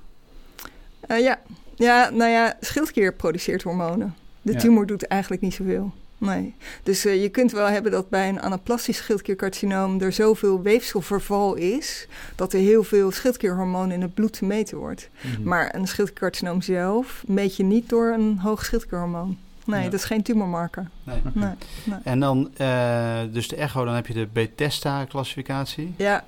[1.00, 1.38] Eh, ja.
[1.74, 4.14] ja, nou ja, schildklier produceert hormonen.
[4.42, 4.58] De Ja.
[4.58, 5.92] tumor doet eigenlijk niet zoveel.
[6.24, 6.54] Nee.
[6.82, 12.06] Dus eh, je kunt wel hebben dat bij een anaplastisch schildkliercarcinoom er zoveel weefselverval is
[12.34, 15.08] dat er heel veel schildklierhormoon in het bloed te meten wordt.
[15.20, 15.42] Mhm.
[15.48, 19.38] Maar een schildkliercarcinoom zelf meet je niet door een hoog schildklierhormoon.
[19.64, 19.90] Nee, Ja.
[19.90, 20.88] dat is geen tumormarker.
[21.04, 21.22] Nee.
[21.32, 21.52] Nee.
[22.04, 25.94] En dan, eh, dus de echo, dan heb je de Bethesda-classificatie.
[25.96, 26.24] Ja,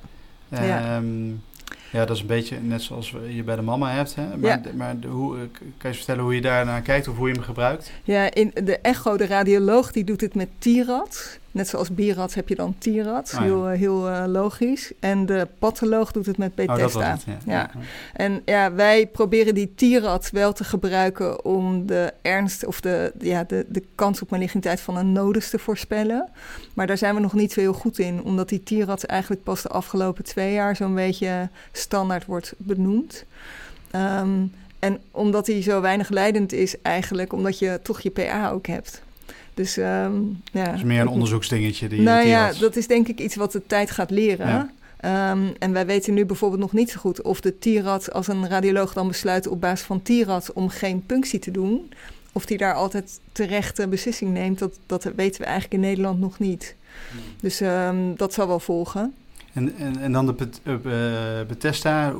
[0.48, 0.62] Ja.
[0.62, 1.02] ja.
[1.94, 4.14] Ja, dat is een beetje net zoals je bij de mama hebt.
[4.14, 4.36] Hè?
[4.36, 4.72] Maar, Ja.
[4.76, 5.42] maar hoe, eh,
[5.78, 7.92] kan je vertellen hoe je daar naar kijkt of hoe je hem gebruikt?
[8.04, 11.38] Ja, in de echo, de radioloog, die doet het met TIRAD.
[11.54, 13.32] Net zoals BIRAD heb je dan TIRAD.
[13.34, 13.42] Ah, ja.
[13.42, 14.92] Heel, eh, heel eh, logisch.
[15.00, 17.10] En de patholoog doet het met Oh, Bethesda.
[17.10, 17.52] was het, ja.
[17.52, 17.70] Ja.
[18.12, 23.44] En ja, wij proberen die TIRAD wel te gebruiken om de ernst of de, ja,
[23.44, 26.28] de, de kans op maligniteit van een nodus te voorspellen.
[26.74, 29.62] Maar daar zijn we nog niet zo heel goed in, omdat die TIRAD eigenlijk pas
[29.62, 33.24] de afgelopen twee jaar zo'n beetje standaard wordt benoemd.
[33.90, 34.42] Ehm,
[34.78, 39.02] en omdat hij zo weinig leidend is eigenlijk, omdat je toch je PA ook hebt.
[39.54, 40.14] Dus ehm,
[40.52, 40.64] ja.
[40.64, 41.88] Dat is meer een onderzoeksdingetje.
[41.88, 42.58] Die Nou ja, had.
[42.58, 44.48] dat is denk ik iets wat de tijd gaat leren.
[44.48, 44.70] Ja.
[44.96, 48.48] Ehm, en wij weten nu bijvoorbeeld nog niet zo goed of de TIRAD, als een
[48.48, 51.92] radioloog dan besluit op basis van TIRAD om geen punctie te doen,
[52.32, 56.38] of die daar altijd terechte beslissing neemt, dat, dat weten we eigenlijk in Nederland nog
[56.38, 56.74] niet.
[57.40, 59.14] Dus ehm, dat zal wel volgen.
[59.54, 62.14] En, en, en dan de Bet- eh, eh, Bethesda, eh,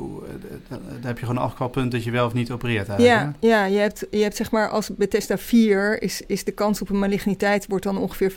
[0.68, 3.37] daar daar heb je gewoon een afkwalpunt dat je wel of niet opereert eigenlijk.
[3.40, 6.81] Ja, ja je, hebt, je hebt zeg maar als Bethesda 4 is, is de kans
[6.81, 8.35] op een maligniteit wordt dan ongeveer 15%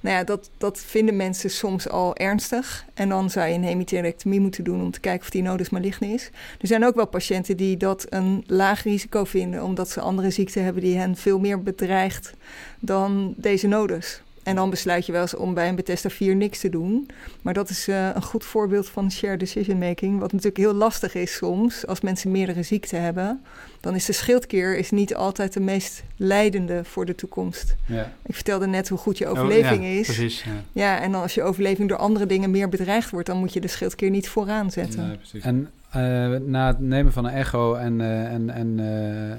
[0.00, 2.84] Nou ja, dat, dat vinden mensen soms al ernstig.
[2.94, 6.06] En dan zou je een hemiterectomie moeten doen om te kijken of die nodus maligne
[6.06, 6.30] is.
[6.60, 10.64] Er zijn ook wel patiënten die dat een laag risico vinden, omdat ze andere ziekten
[10.64, 12.32] hebben die hen veel meer bedreigt
[12.80, 14.22] dan deze nodus.
[14.42, 17.08] En dan besluit je wel eens om bij een Bethesda 4 niks te doen.
[17.42, 20.18] Maar dat is eh, een goed voorbeeld van shared decision making.
[20.18, 23.42] Wat natuurlijk heel lastig is soms als mensen meerdere ziekten hebben.
[23.80, 27.76] Dan is de schildklier is niet altijd de meest leidende voor de toekomst.
[27.86, 28.12] Ja.
[28.26, 30.06] Ik vertelde net hoe goed je Oh, overleving ja, is.
[30.06, 30.42] Precies.
[30.42, 30.50] Ja.
[30.72, 33.60] Ja, en dan als je overleving door andere dingen meer bedreigd wordt, dan moet je
[33.60, 35.18] de schildklier niet vooraan zetten.
[35.32, 35.42] Nee.
[35.42, 36.02] En eh,
[36.46, 38.80] na het nemen van een echo en, eh, en, en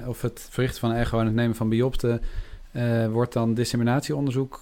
[0.02, 2.20] eh, of het verrichten van een echo en het nemen van biopten,
[2.72, 4.60] eh, wordt dan disseminatieonderzoek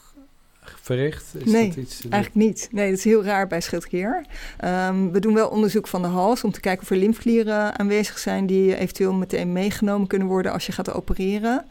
[0.82, 1.24] verricht?
[1.38, 2.68] Is Nee, dat iets, Eigenlijk niet.
[2.72, 4.24] Nee, dat is heel raar bij schildklier.
[4.58, 8.18] Ehm, we doen wel onderzoek van de hals om te kijken of er lymfklieren aanwezig
[8.18, 11.64] zijn die eventueel meteen meegenomen kunnen worden als je gaat opereren.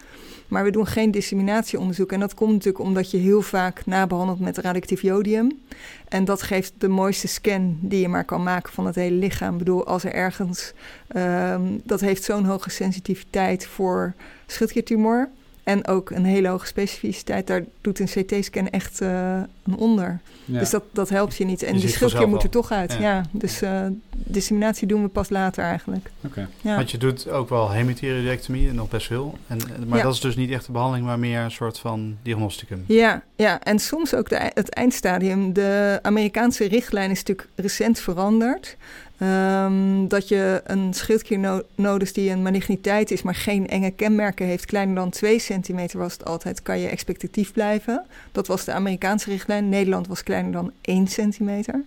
[0.50, 2.12] Maar we doen geen disseminatieonderzoek.
[2.12, 5.60] En dat komt natuurlijk omdat je heel vaak nabehandelt met radioactief jodium.
[6.08, 9.52] En dat geeft de mooiste scan die je maar kan maken van het hele lichaam.
[9.52, 10.74] Ik bedoel, als er ergens...
[11.08, 14.14] ehm, dat heeft zo'n hoge sensitiviteit voor
[14.46, 15.30] schildkliertumor.
[15.70, 17.48] En ook een hele hoge specificiteit.
[17.48, 20.20] Daar doet een CT-scan echt uh, een onder.
[20.46, 20.60] Ja.
[20.60, 21.64] Dus dat, dat helpt je niet.
[21.64, 22.94] En Je die schildklier vanzelf moet er toch uit.
[22.94, 23.00] Ja.
[23.00, 23.24] Ja.
[23.32, 26.10] Dus uh, disseminatie doen we pas later eigenlijk.
[26.26, 26.48] Oké.
[26.62, 26.76] Ja.
[26.76, 29.38] Want je doet ook wel hemitheriodectomie, en nog best veel.
[29.48, 32.18] En, en- maar dat is dus niet echt de behandeling, maar meer een soort van
[32.24, 32.84] diagnosticum.
[32.88, 35.54] Ja, ja, en soms ook de, het eindstadium.
[35.54, 38.78] De Amerikaanse richtlijn is natuurlijk recent veranderd.
[39.20, 44.96] Ehm, dat je een schildkliernodus die een maligniteit is, maar geen enge kenmerken heeft, kleiner
[44.96, 48.06] dan 2 centimeter was het altijd, kan je expectatief blijven.
[48.32, 49.70] Dat was de Amerikaanse richtlijn.
[49.70, 51.84] Nederland was kleiner dan 1 centimeter.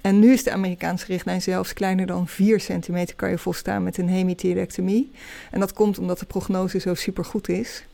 [0.00, 3.98] En nu is de Amerikaanse richtlijn zelfs kleiner dan 4 centimeter kan je volstaan met
[3.98, 5.10] een hemithyrectomie.
[5.50, 7.84] En dat komt omdat de prognose zo supergoed is.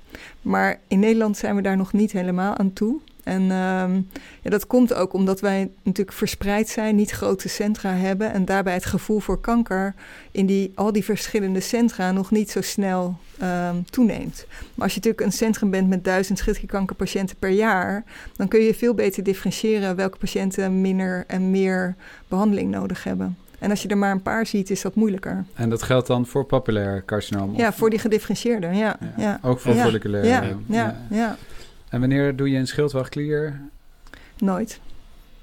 [0.42, 3.00] Maar in Nederland zijn we daar nog niet helemaal aan toe.
[3.28, 3.94] En ehm,
[4.42, 8.32] ja, dat komt ook omdat wij natuurlijk verspreid zijn, niet grote centra hebben.
[8.32, 9.94] En daarbij het gevoel voor kanker
[10.30, 14.46] in die, al die verschillende centra nog niet zo snel ehm, toeneemt.
[14.74, 18.04] Maar als je natuurlijk een centrum bent met duizend schildklierkankerpatiënten per jaar,
[18.36, 21.94] dan kun je veel beter differentiëren welke patiënten minder en meer
[22.28, 23.36] behandeling nodig hebben.
[23.58, 25.44] En als je er maar een paar ziet, is dat moeilijker.
[25.54, 27.56] En dat geldt dan voor papulair carcinoom?
[27.56, 28.74] Ja, voor die gedifferentieerde, ja.
[28.74, 28.96] Ja.
[29.16, 29.38] ja.
[29.42, 29.82] Ook voor Ja.
[29.84, 30.24] folliculair?
[30.24, 31.36] Ja, ja, ja.
[31.90, 33.60] En wanneer doe je een schildwachtklier?
[34.38, 34.80] Nooit.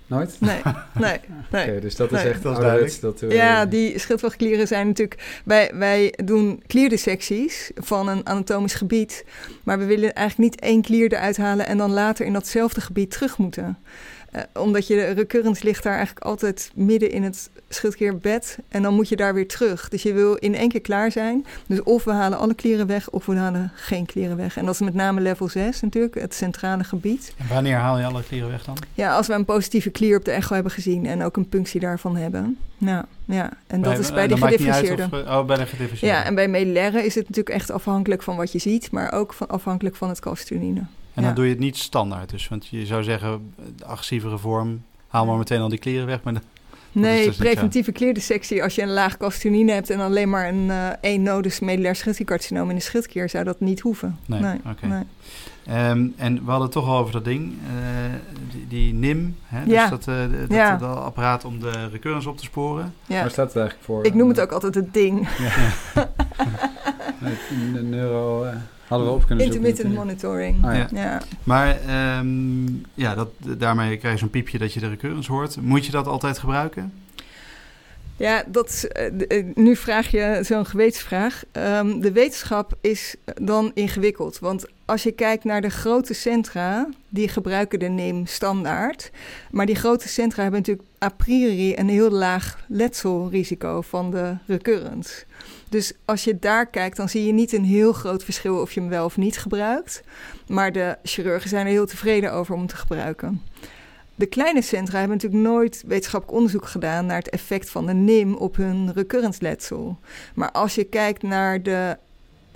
[0.08, 0.38] Nooit?
[0.39, 0.62] Nee,
[0.93, 1.19] nee,
[1.51, 1.69] nee.
[1.69, 2.31] Oké, dus dat is Nee.
[2.31, 5.41] echt Dat is ouderwets, Dat, eh, Ja, die schildwachtklieren zijn natuurlijk...
[5.45, 9.25] Wij, wij doen klierdissecties van een anatomisch gebied.
[9.63, 11.65] Maar we willen eigenlijk niet één klier eruit halen...
[11.67, 13.77] en dan later in datzelfde gebied terug moeten.
[14.36, 18.58] Eh, omdat je de recurrence ligt daar eigenlijk altijd midden in het schildklierbed.
[18.67, 19.89] En dan moet je daar weer terug.
[19.89, 21.45] Dus je wil in één keer klaar zijn.
[21.67, 24.58] Dus of we halen alle klieren weg of we halen geen klieren weg.
[24.58, 27.34] En dat is met name level 6 natuurlijk, het centrale gebied.
[27.38, 28.78] En wanneer haal je alle klieren weg dan?
[28.93, 31.80] Ja, als we een positieve klier op de echo hebben gezien en ook een punctie
[31.80, 32.58] daarvan hebben.
[32.78, 33.50] Ja, ja.
[33.67, 35.04] en dat is bij en de gedifferentieerde.
[35.12, 36.17] of, eh, Oh, bij de gedifferentieerde.
[36.17, 39.34] Ja, en bij medulaire is het natuurlijk echt afhankelijk van wat je ziet, maar ook
[39.34, 40.82] van, afhankelijk van het calcitonine.
[41.15, 41.34] En dan ja.
[41.34, 42.30] doe je het niet standaard.
[42.30, 46.23] Dus, want je zou zeggen, de agressievere vorm, haal maar meteen al die klieren weg.
[46.23, 46.39] Maar de-
[46.91, 50.88] Nee, dus preventieve klierdissectie, als je een laag calcitonine hebt en alleen maar een eh
[51.01, 54.17] één nodus medulair schildkliercarcinoom in de schildklier, zou dat niet hoeven.
[54.25, 54.86] Nee, oké.
[54.88, 55.04] nee.
[55.65, 58.13] Ehm, en we hadden het toch al over dat ding, eh,
[58.51, 59.36] die, die NIM.
[59.45, 59.63] Hè?
[59.63, 59.89] Dus Ja.
[59.89, 60.78] dat, eh, dat, Ja.
[60.78, 62.93] dat apparaat om de recurrence op te sporen.
[63.06, 63.21] Ja.
[63.21, 64.06] Waar staat het eigenlijk voor?
[64.06, 65.28] Ik noem het ook altijd het ding.
[67.19, 67.34] Nee,
[67.73, 68.45] de neuro...
[68.88, 69.45] hadden we op kunnen.
[69.45, 70.65] Intermittent monitoring.
[70.65, 71.21] Ah, ja.
[71.43, 75.62] Maar ehm, ja, dat, daarmee krijg je zo'n piepje dat je de recurrence hoort.
[75.62, 76.93] Moet je dat altijd gebruiken?
[78.17, 81.43] Ja, dat eh, eh, nu vraag je zo'n gewetensvraag.
[81.52, 84.39] Ehm, de wetenschap is dan ingewikkeld.
[84.39, 89.12] Want als je kijkt naar de grote centra, die gebruiken de NIM standaard.
[89.52, 95.26] Maar die grote centra hebben natuurlijk a priori een heel laag letselrisico van de recurrence.
[95.69, 98.80] Dus als je daar kijkt, dan zie je niet een heel groot verschil of je
[98.80, 100.04] hem wel of niet gebruikt.
[100.47, 103.41] Maar de chirurgen zijn er heel tevreden over om te gebruiken.
[104.15, 108.36] De kleine centra hebben natuurlijk nooit wetenschappelijk onderzoek gedaan naar het effect van de NIM
[108.36, 109.97] op hun recurrence letsel.
[110.34, 111.97] Maar als je kijkt naar de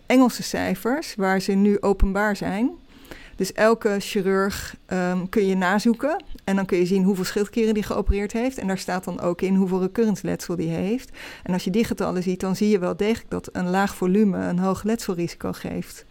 [0.06, 2.72] Engelse cijfers, waar ze nu openbaar zijn.
[3.40, 6.24] Dus elke chirurg ehm, kun je nazoeken.
[6.44, 8.58] En dan kun je zien hoeveel schildklieren die geopereerd heeft.
[8.58, 11.10] En daar staat dan ook in hoeveel recurrence letsel die heeft.
[11.44, 14.38] En als je die getallen ziet, dan zie je wel degelijk dat een laag volume
[14.38, 16.06] een hoog letselrisico geeft.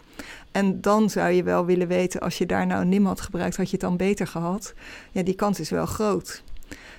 [0.52, 3.56] En dan zou je wel willen weten, als je daar nou een NIM had gebruikt,
[3.56, 4.74] had je het dan beter gehad?
[5.12, 6.42] Ja, die kans is wel groot.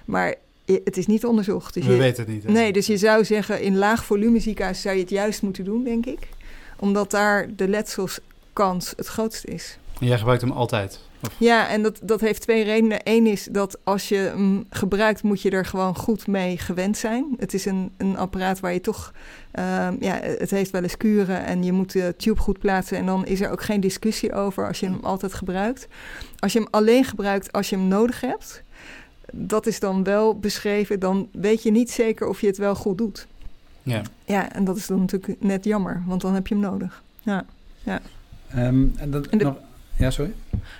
[0.05, 1.73] Maar het is niet onderzocht.
[1.73, 2.43] Dus We je, weten het niet.
[2.43, 2.51] hè?
[2.51, 5.83] Nee, dus je zou zeggen, in laag volume ziekenhuis zou je het juist moeten doen,
[5.83, 6.27] denk ik.
[6.77, 9.77] Omdat daar de letselskans het grootst is.
[9.99, 10.99] En jij gebruikt hem altijd.
[11.23, 12.99] Of, Ja, en dat, dat heeft twee redenen.
[13.03, 17.25] Eén is dat als je hem gebruikt, moet je er gewoon goed mee gewend zijn.
[17.37, 19.13] Het is een, een apparaat waar je toch...
[19.51, 22.97] ehm, ja, het heeft wel eens kuren en je moet de tube goed plaatsen...
[22.97, 25.87] en dan is er ook geen discussie over als je hem altijd gebruikt.
[26.39, 28.63] Als je hem alleen gebruikt als je hem nodig hebt...
[29.33, 32.97] dat is dan wel beschreven, dan weet je niet zeker of je het wel goed
[32.97, 33.27] doet.
[33.83, 34.01] ja.
[34.25, 37.03] Ja, en dat is dan natuurlijk net jammer, want dan heb je hem nodig.
[37.21, 37.45] Ja.
[38.49, 39.55] Ehm, en dan En de- nog...
[39.99, 40.33] Ja, sorry?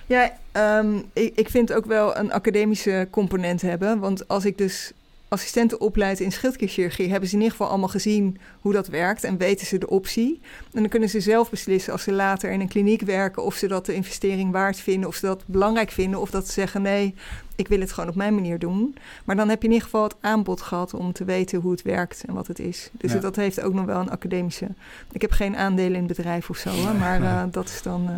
[0.06, 3.98] Ja, ehm, ik, ik vind ook wel een academische component hebben.
[3.98, 4.92] Want als ik dus
[5.28, 7.10] assistenten opleid in schildklierchirurgie...
[7.10, 9.24] hebben ze in ieder geval allemaal gezien hoe dat werkt...
[9.24, 10.40] en weten ze de optie.
[10.72, 13.44] En dan kunnen ze zelf beslissen als ze later in een kliniek werken...
[13.44, 16.20] of ze dat de investering waard vinden, of ze dat belangrijk vinden...
[16.20, 17.14] of dat ze zeggen, nee,
[17.56, 18.96] ik wil het gewoon op mijn manier doen.
[19.24, 20.94] Maar dan heb je in ieder geval het aanbod gehad...
[20.94, 22.90] om te weten hoe het werkt en wat het is.
[22.92, 23.18] Dus Ja.
[23.18, 24.66] dat heeft ook nog wel een academische...
[25.12, 28.06] Ik heb geen aandelen in het bedrijf of zo, maar eh, dat is dan...
[28.08, 28.14] eh,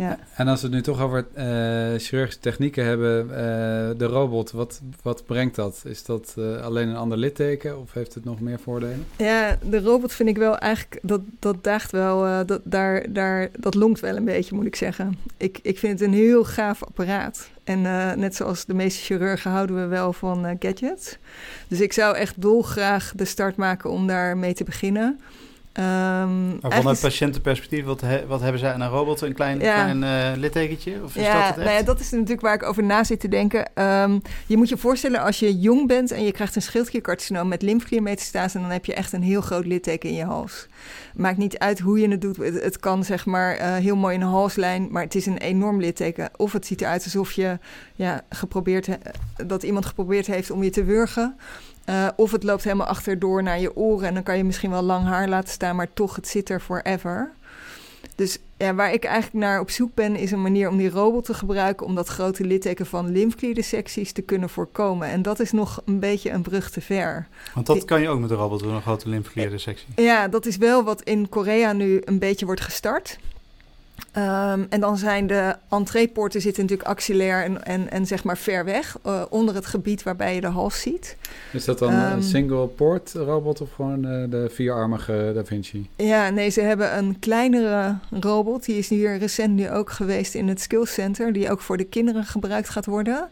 [0.00, 0.18] Ja.
[0.34, 1.44] En als we het nu toch over uh,
[1.98, 3.34] chirurgische technieken hebben, uh,
[3.98, 5.82] de robot, wat, wat brengt dat?
[5.84, 9.06] Is dat uh, alleen een ander litteken of heeft het nog meer voordelen?
[9.16, 13.74] Ja, de robot vind ik wel eigenlijk, dat, dat daagt wel, dat, daar, daar, dat
[13.74, 15.18] longt wel een beetje, moet ik zeggen.
[15.36, 17.50] Ik, ik vind het een heel gaaf apparaat.
[17.64, 17.82] En
[18.18, 21.18] net zoals de meeste chirurgen houden we wel van gadgets.
[21.68, 25.20] Dus ik zou echt dolgraag de start maken om daar mee te beginnen.
[25.72, 29.20] Um, maar vanuit patiëntenperspectief, wat, he, wat hebben zij aan een robot?
[29.20, 29.74] Een klein, ja.
[29.74, 31.02] klein uh, littekentje?
[31.04, 31.66] Of is ja, dat het echt?
[31.66, 33.82] Nou ja, dat is natuurlijk waar ik over na zit te denken.
[33.82, 37.62] Um, je moet je voorstellen als je jong bent en je krijgt een schildkliercarcinoom met
[37.62, 38.60] lymfkliermetastase...
[38.60, 40.66] dan heb je echt een heel groot litteken in je hals.
[41.14, 42.36] Maakt niet uit hoe je het doet.
[42.36, 45.38] Het, het kan zeg maar uh, heel mooi in een halslijn, maar het is een
[45.38, 46.30] enorm litteken.
[46.36, 47.58] Of het ziet eruit alsof je
[47.94, 48.88] ja, geprobeerd
[49.46, 51.36] dat iemand geprobeerd heeft om je te wurgen...
[51.90, 54.82] Uh, of het loopt helemaal achterdoor naar je oren en dan kan je misschien wel
[54.82, 57.32] lang haar laten staan, maar toch, het zit er forever.
[58.14, 61.24] Dus ja, waar ik eigenlijk naar op zoek ben, is een manier om die robot
[61.24, 65.08] te gebruiken om dat grote litteken van lymfklierdissecties te kunnen voorkomen.
[65.08, 67.26] En dat is nog een beetje een brug te ver.
[67.54, 69.86] Want dat kan je ook met de robot doen, een grote lymfklierdissectie.
[69.96, 73.18] Ja, dat is wel wat in Korea nu een beetje wordt gestart.
[74.16, 78.64] Um, en dan zijn de entreepoorten zitten natuurlijk axillair en, en, en zeg maar ver
[78.64, 81.16] weg, uh, onder het gebied waarbij je de hals ziet.
[81.52, 85.88] Is dat dan um, een single port robot of gewoon uh, de vierarmige Da Vinci?
[85.96, 88.64] Ja, nee, ze hebben een kleinere robot.
[88.64, 91.84] Die is hier recent nu ook geweest in het Skills Center, die ook voor de
[91.84, 93.28] kinderen gebruikt gaat worden.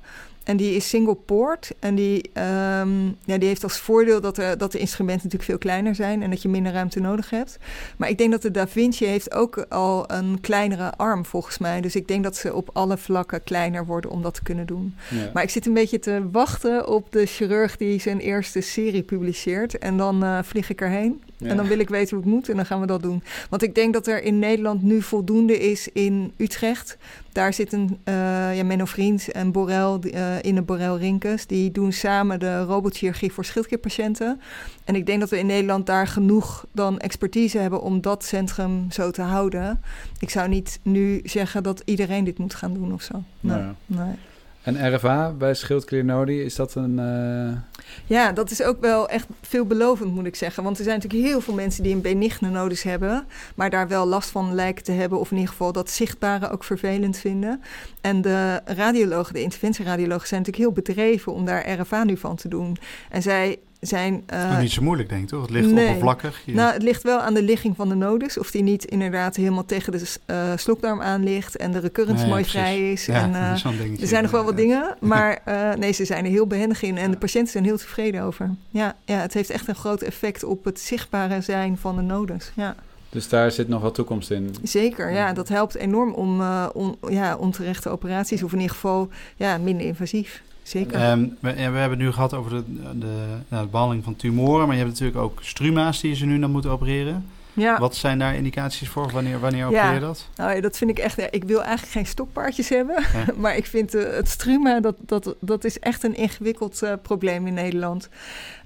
[0.48, 1.72] En die is single port.
[1.78, 5.70] En die, um, ja, die heeft als voordeel dat, er, dat de instrumenten natuurlijk veel
[5.70, 7.58] kleiner zijn en dat je minder ruimte nodig hebt.
[7.96, 11.80] Maar ik denk dat de Da Vinci heeft ook al een kleinere arm volgens mij.
[11.80, 14.94] Dus ik denk dat ze op alle vlakken kleiner worden om dat te kunnen doen.
[15.10, 15.30] Ja.
[15.32, 19.78] Maar ik zit een beetje te wachten op de chirurg die zijn eerste serie publiceert.
[19.78, 21.22] En dan uh, vlieg ik erheen.
[21.38, 21.48] Ja.
[21.48, 23.22] En dan wil ik weten hoe het moet en dan gaan we dat doen.
[23.50, 26.96] Want ik denk dat er in Nederland nu voldoende is in Utrecht.
[27.32, 31.46] Daar zitten uh, ja, Menno Vriend en Borel uh, in de Borel Rinkes.
[31.46, 34.40] Die doen samen de robotchirurgie voor schildklierpatiënten.
[34.84, 38.90] En ik denk dat we in Nederland daar genoeg dan expertise hebben om dat centrum
[38.90, 39.80] zo te houden.
[40.18, 43.22] Ik zou niet nu zeggen dat iedereen dit moet gaan doen of zo.
[43.40, 43.56] Nee.
[43.56, 43.74] Nou ja.
[43.86, 44.14] nee.
[44.62, 46.98] En RFA bij schildkliernodie, is dat een...
[46.98, 47.77] Uh...
[48.06, 50.62] Ja, dat is ook wel echt veelbelovend, moet ik zeggen.
[50.62, 53.26] Want er zijn natuurlijk heel veel mensen die een benigne nodus hebben...
[53.54, 55.18] maar daar wel last van lijken te hebben...
[55.18, 57.62] of in ieder geval dat zichtbare ook vervelend vinden.
[58.00, 60.28] En de radiologen, de interventieradiologen...
[60.28, 62.76] zijn natuurlijk heel bedreven om daar RFA nu van te doen.
[63.10, 64.24] En zij zijn...
[64.32, 65.40] Uh, niet zo moeilijk, denk ik, toch?
[65.40, 65.86] Het ligt nee.
[65.86, 66.42] oppervlakkig.
[66.44, 66.54] Je...
[66.54, 68.38] Nou, het ligt wel aan de ligging van de nodus.
[68.38, 71.56] Of die niet inderdaad helemaal tegen de uh, slokdarm aan ligt...
[71.56, 72.60] en de recurrence nee, mooi precies.
[72.60, 73.06] vrij is.
[73.06, 73.30] Ja, en,
[73.74, 75.42] uh, er zijn nog wel wat dingen, maar
[75.78, 76.98] nee, ze zijn er heel behendig in.
[76.98, 78.50] En de patiënten zijn heel tevreden over.
[78.70, 82.52] Ja, ja, het heeft echt een groot effect op het zichtbare zijn van de nodus.
[82.54, 82.74] Ja.
[83.10, 84.54] Dus daar zit nog wel toekomst in.
[84.62, 85.32] Zeker, ja.
[85.32, 88.42] Dat helpt enorm om, om ja, onterechte operaties...
[88.42, 90.98] of in ieder geval ja, minder invasief zeker.
[91.18, 92.62] We, we, hebben het nu gehad over de,
[92.98, 93.06] de,
[93.48, 96.50] nou, de, behandeling van tumoren, maar je hebt natuurlijk ook struma's die ze nu dan
[96.50, 97.26] moeten opereren.
[97.58, 97.78] Ja.
[97.78, 99.10] Wat zijn daar indicaties voor?
[99.10, 100.26] Wanneer, wanneer opereer je dat?
[100.36, 101.34] Nou, ja, dat vind ik echt...
[101.34, 103.04] Ik wil eigenlijk geen stokpaardjes hebben.
[103.36, 107.46] Maar ik vind uh, het struma, dat, dat, dat is echt een ingewikkeld uh, probleem
[107.46, 108.08] in Nederland.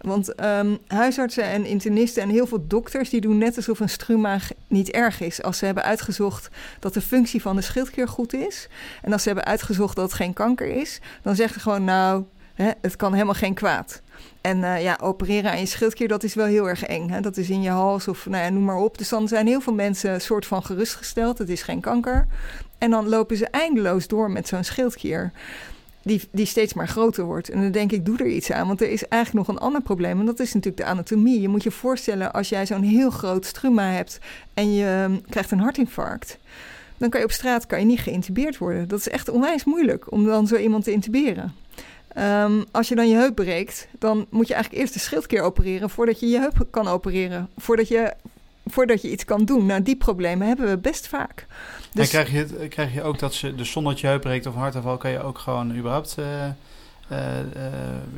[0.01, 3.11] Want um, huisartsen en internisten en heel veel dokters...
[3.11, 5.43] die doen net alsof een struma niet erg is.
[5.43, 8.69] Als ze hebben uitgezocht dat de functie van de schildklier goed is...
[9.03, 11.01] en als ze hebben uitgezocht dat het geen kanker is...
[11.23, 12.25] dan zeggen ze gewoon, nou,
[12.55, 14.02] hè, het kan helemaal geen kwaad.
[14.43, 17.09] En uh, ja, opereren aan je schildklier, dat is wel heel erg eng.
[17.09, 17.21] Hè?
[17.21, 18.99] Dat is in je hals of nou ja, noem maar op.
[18.99, 21.39] Dus dan zijn heel veel mensen soort van gerustgesteld.
[21.39, 22.27] Het is geen kanker.
[22.79, 25.33] En dan lopen ze eindeloos door met zo'n schildklier.
[26.03, 27.49] Die, die steeds maar groter wordt.
[27.49, 28.67] En dan denk ik, doe er iets aan.
[28.67, 30.21] Want er is eigenlijk nog een ander probleem.
[30.21, 31.41] En dat is natuurlijk de anatomie.
[31.41, 34.19] Je moet je voorstellen, als jij zo'n heel groot struma hebt...
[34.55, 36.39] en je um, krijgt een hartinfarct...
[36.97, 38.89] dan kan je op straat kan je niet geïntubeerd worden.
[38.89, 41.55] Dat is echt onwijs moeilijk om dan zo iemand te intuberen.
[42.19, 45.91] Um, als je dan je heup breekt, dan moet je eigenlijk eerst de schildklier opereren
[45.91, 47.49] voordat je je heup kan opereren.
[47.57, 48.13] Voordat je,
[48.67, 49.67] voordat je iets kan doen.
[49.67, 51.47] Nou, die problemen hebben we best vaak.
[51.93, 52.13] Dus...
[52.13, 54.55] En krijg je, krijg je ook dat ze, dus zonder dat je heup breekt of
[54.55, 56.17] een hartaanval, kan je ook gewoon überhaupt.
[56.19, 56.25] Uh...
[57.13, 57.25] Uh, uh,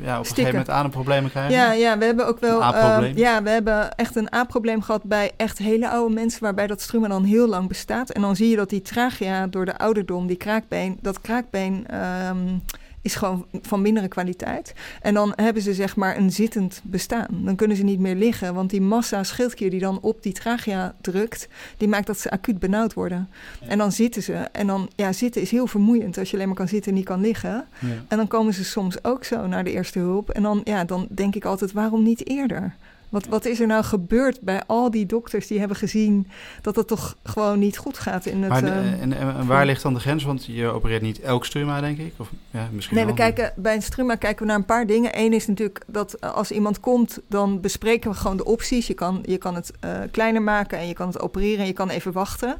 [0.01, 1.53] ja, op een gegeven moment ademproblemen krijgen.
[1.53, 2.61] Ja, ja, we hebben ook wel.
[2.61, 6.81] Uh, ja, we hebben echt een A-probleem gehad bij echt hele oude mensen, waarbij dat
[6.81, 8.09] struma dan heel lang bestaat.
[8.09, 11.85] En dan zie je dat die trachea door de ouderdom, die kraakbeen, dat kraakbeen.
[12.27, 12.63] Um,
[13.05, 14.73] is gewoon van mindere kwaliteit.
[15.01, 17.27] En dan hebben ze zeg maar een zittend bestaan.
[17.29, 20.95] Dan kunnen ze niet meer liggen, want die massa schildklier die dan op die trachea
[21.01, 23.29] drukt, die maakt dat ze acuut benauwd worden.
[23.61, 23.67] Ja.
[23.67, 24.33] En dan zitten ze.
[24.33, 27.05] En dan, ja, zitten is heel vermoeiend als je alleen maar kan zitten en niet
[27.05, 27.65] kan liggen.
[27.79, 27.87] Ja.
[28.07, 30.29] En dan komen ze soms ook zo naar de eerste hulp.
[30.29, 32.75] En dan, ja, dan denk ik altijd, waarom niet eerder?
[33.15, 36.27] Wat, wat is er nou gebeurd bij al die dokters die hebben gezien
[36.61, 38.49] dat het toch gewoon niet goed gaat in het...
[38.51, 40.23] Maar, ehm, en, en, en waar ligt dan de grens?
[40.23, 42.13] Want je opereert niet elk struma, denk ik?
[42.17, 43.31] Of, ja, misschien Nee, we wel.
[43.31, 45.19] kijken, bij een struma kijken we naar een paar dingen.
[45.19, 48.87] Eén is natuurlijk dat eh, als iemand komt, dan bespreken we gewoon de opties.
[48.87, 51.73] Je kan, je kan het eh, kleiner maken en je kan het opereren en je
[51.73, 52.57] kan even wachten.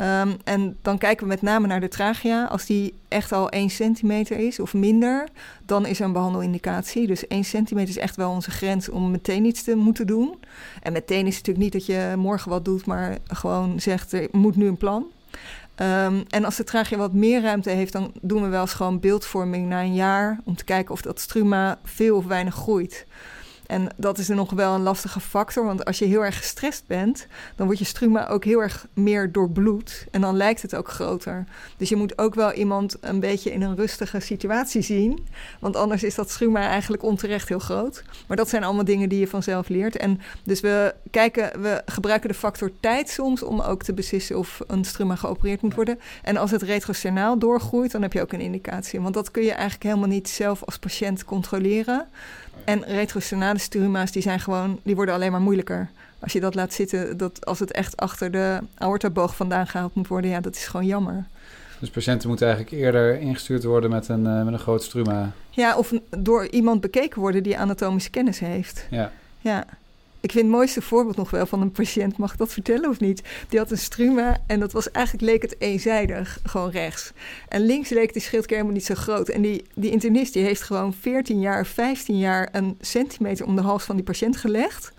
[0.00, 2.44] Ehm, en dan kijken we met name naar de trachea.
[2.44, 5.28] Als die echt al 1 centimeter is of minder,
[5.66, 7.06] dan is er een behandelindicatie.
[7.06, 10.34] Dus 1 centimeter is echt wel onze grens om meteen iets te moeten doen.
[10.82, 14.28] En meteen is het natuurlijk niet dat je morgen wat doet, maar gewoon zegt er
[14.30, 15.06] moet nu een plan.
[15.74, 19.00] Ehm, en als de trachea wat meer ruimte heeft, dan doen we wel eens gewoon
[19.00, 23.06] beeldvorming na een jaar om te kijken of dat struma veel of weinig groeit.
[23.70, 26.84] En dat is er nog wel een lastige factor, want als je heel erg gestrest
[26.86, 30.88] bent, dan wordt je struma ook heel erg meer doorbloed en dan lijkt het ook
[30.88, 31.44] groter.
[31.76, 35.26] Dus je moet ook wel iemand een beetje in een rustige situatie zien,
[35.60, 38.02] want anders is dat struma eigenlijk onterecht heel groot.
[38.26, 39.96] Maar dat zijn allemaal dingen die je vanzelf leert.
[39.96, 44.60] En dus we kijken, we gebruiken de factor tijd soms om ook te beslissen of
[44.66, 45.98] een struma geopereerd moet worden.
[46.22, 49.00] En als het retrosternaal doorgroeit, dan heb je ook een indicatie.
[49.00, 52.08] Want dat kun je eigenlijk helemaal niet zelf als patiënt controleren.
[52.64, 55.90] En retrosternale struma's, die zijn gewoon, die worden alleen maar moeilijker.
[56.18, 60.08] Als je dat laat zitten, dat als het echt achter de aortaboog vandaan gehaald moet
[60.08, 61.26] worden, ja, dat is gewoon jammer.
[61.78, 65.32] Dus patiënten moeten eigenlijk eerder ingestuurd worden met een, eh, met een groot struma.
[65.50, 68.86] Ja, of door iemand bekeken worden die anatomische kennis heeft.
[68.90, 69.12] Ja.
[69.38, 69.64] Ja.
[70.22, 73.00] Ik vind het mooiste voorbeeld nog wel van een patiënt, mag ik dat vertellen of
[73.00, 73.22] niet?
[73.48, 77.12] Die had een struma en dat was eigenlijk leek het eenzijdig, gewoon rechts.
[77.48, 79.28] En links leek die schildklier helemaal niet zo groot.
[79.28, 83.62] En die, die internist die heeft gewoon 14 jaar, 15 jaar een centimeter om de
[83.62, 84.92] hals van die patiënt gelegd.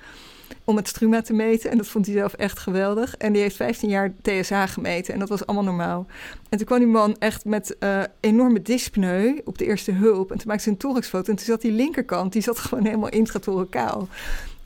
[0.63, 1.71] Om het struma te meten.
[1.71, 3.17] En dat vond hij zelf echt geweldig.
[3.17, 5.13] En die heeft 15 jaar TSH gemeten.
[5.13, 6.05] En dat was allemaal normaal.
[6.49, 10.31] En toen kwam die man echt met eh, enorme dyspneu op de eerste hulp.
[10.31, 11.31] En toen maakte ze een thoraxfoto.
[11.31, 14.07] En toen zat die linkerkant, die zat gewoon helemaal intrathorakaal.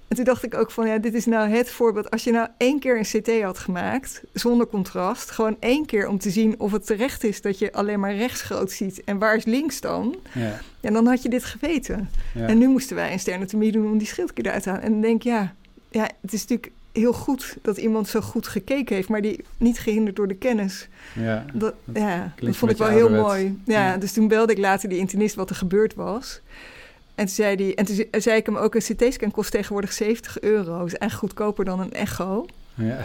[0.08, 2.12] En toen dacht ik ook van, ja, dit is nou het voorbeeld.
[2.12, 6.18] Als je nou één keer een CT had gemaakt, zonder contrast, gewoon één keer om
[6.18, 9.36] te zien of het terecht is dat je alleen maar rechts groot ziet en waar
[9.36, 10.60] is links dan, Ja.
[10.80, 12.10] ja, dan had je dit geweten.
[12.34, 12.48] Ja.
[12.48, 14.86] En nu moesten wij een sternotomie doen om die schildklier eruit te halen.
[14.86, 15.54] En dan denk ik, ja,
[15.90, 19.80] ja, het is natuurlijk heel goed dat iemand zo goed gekeken heeft, maar die niet
[19.80, 20.88] gehinderd door de kennis.
[21.14, 21.46] ja.
[21.54, 23.60] Dat, ja, dat vond ik wel heel mooi.
[23.66, 23.98] Ja, Ja.
[23.98, 26.42] Dus toen belde ik later die internist wat er gebeurd was.
[27.16, 29.94] En toen zei, die, en toen ze- zei ik hem ook, een CT-scan kost tegenwoordig
[29.94, 30.78] 70 euro.
[30.78, 32.46] Dat is echt goedkoper dan een echo.
[32.76, 32.98] ja.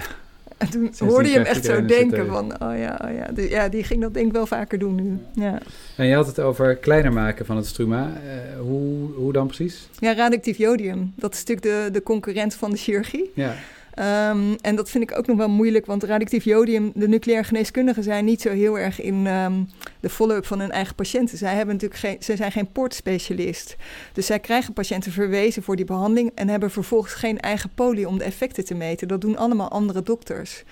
[0.59, 2.31] En toen hoorde je hem echt zo denken CT.
[2.33, 3.27] van, oh ja, oh ja.
[3.33, 5.19] Dus ja, die ging dat denk ik wel vaker doen nu.
[5.45, 5.59] Ja,
[5.97, 8.13] En je had het over kleiner maken van het struma.
[8.25, 9.89] Eh, hoe, hoe dan precies?
[9.99, 13.31] ja radioactief jodium, dat is natuurlijk de, de concurrent van de chirurgie.
[13.35, 13.55] Ja.
[14.01, 18.03] Ehm, en dat vind ik ook nog wel moeilijk, want radioactief jodium, de nucleair geneeskundigen
[18.03, 19.63] zijn niet zo heel erg in ehm,
[20.01, 21.39] de follow-up van hun eigen patiënten.
[21.39, 23.77] Zij, hebben natuurlijk geen, zij zijn geen poortspecialist.
[24.13, 28.19] Dus zij krijgen patiënten verwezen voor die behandeling en hebben vervolgens geen eigen poli om
[28.19, 29.09] de effecten te meten.
[29.09, 30.63] Dat doen allemaal andere dokters.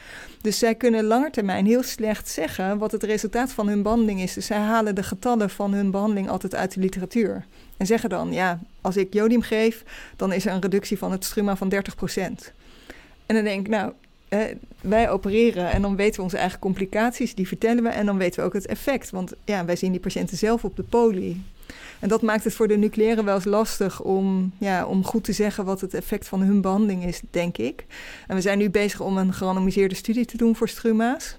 [0.41, 4.35] Dus zij kunnen langetermijn heel slecht zeggen wat het resultaat van hun behandeling is.
[4.35, 7.45] Dus zij halen de getallen van hun behandeling altijd uit de literatuur.
[7.77, 9.85] En zeggen dan, ja, als ik jodium geef,
[10.17, 11.95] dan is er een reductie van het struma van 30
[13.29, 13.93] en dan denk ik, nou,
[14.81, 18.41] wij opereren en dan weten we onze eigen complicaties, die vertellen we en dan weten
[18.41, 19.11] we ook het effect.
[19.11, 21.45] Want ja, wij zien die patiënten zelf op de poli.
[21.99, 25.33] En dat maakt het voor de nucleaire wel eens lastig om, ja, om goed te
[25.33, 27.85] zeggen wat het effect van hun behandeling is, denk ik.
[28.27, 31.37] En we zijn nu bezig om een gerandomiseerde studie te doen voor struma's.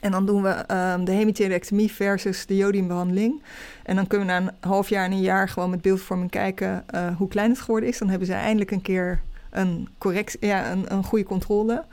[0.00, 3.42] En dan doen we ehm, de hemitelectomie versus de jodiumbehandeling.
[3.82, 6.84] En dan kunnen we na een half jaar en een jaar gewoon met beeldvorming kijken
[6.86, 7.98] eh, hoe klein het geworden is.
[7.98, 9.20] Dan hebben ze eindelijk een keer
[9.58, 11.84] een, correct, ja, een, een goede controle.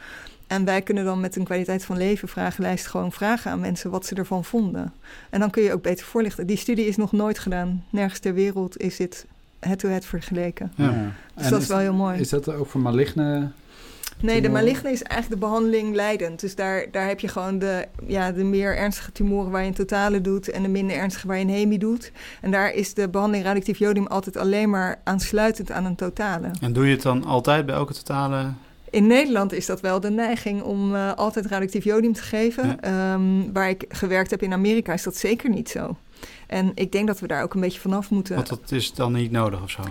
[0.47, 4.05] En wij kunnen dan met een kwaliteit van leven vragenlijst gewoon vragen aan mensen wat
[4.05, 4.93] ze ervan vonden.
[5.29, 6.47] En dan kun je ook beter voorlichten.
[6.47, 7.83] Die studie is nog nooit gedaan.
[7.89, 9.25] Nergens ter wereld is dit
[9.59, 10.71] head-to-head vergeleken.
[10.75, 11.11] Ja.
[11.35, 12.19] Dus En dat is wel heel mooi.
[12.19, 13.49] Is dat ook voor maligne?
[14.25, 16.39] Nee, de maligne is eigenlijk de behandeling leidend.
[16.39, 19.73] Dus daar, daar heb je gewoon de, ja, de meer ernstige tumoren waar je een
[19.73, 20.49] totale doet...
[20.49, 22.11] en de minder ernstige waar je een hemi doet.
[22.41, 26.51] En daar is de behandeling radioactief jodium altijd alleen maar aansluitend aan een totale.
[26.61, 28.53] En doe je het dan altijd bij elke totale...
[28.89, 32.67] In Nederland is dat wel de neiging om eh, altijd radioactief jodium te geven.
[32.67, 32.79] Ja.
[32.79, 35.95] Ehm, waar ik gewerkt heb in Amerika is dat zeker niet zo.
[36.47, 38.35] En ik denk dat we daar ook een beetje vanaf moeten.
[38.35, 39.81] Want dat is dan niet nodig of zo?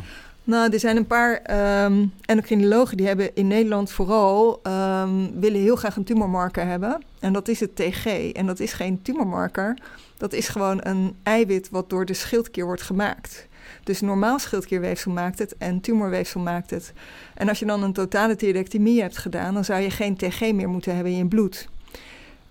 [0.47, 5.77] Nou, er zijn een paar ehm endocrinologen die hebben in Nederland vooral ehm, willen heel
[5.77, 7.03] graag een tumormarker hebben.
[7.21, 8.07] En dat is het TG.
[8.33, 9.79] En dat is geen tumormarker.
[10.17, 13.49] Dat is gewoon een eiwit wat door de schildklier wordt gemaakt.
[13.85, 16.93] Dus normaal schildklierweefsel maakt het en tumorweefsel maakt het.
[17.35, 20.69] En als je dan een totale thyroidectomie hebt gedaan, dan zou je geen TG meer
[20.69, 21.69] moeten hebben in je bloed.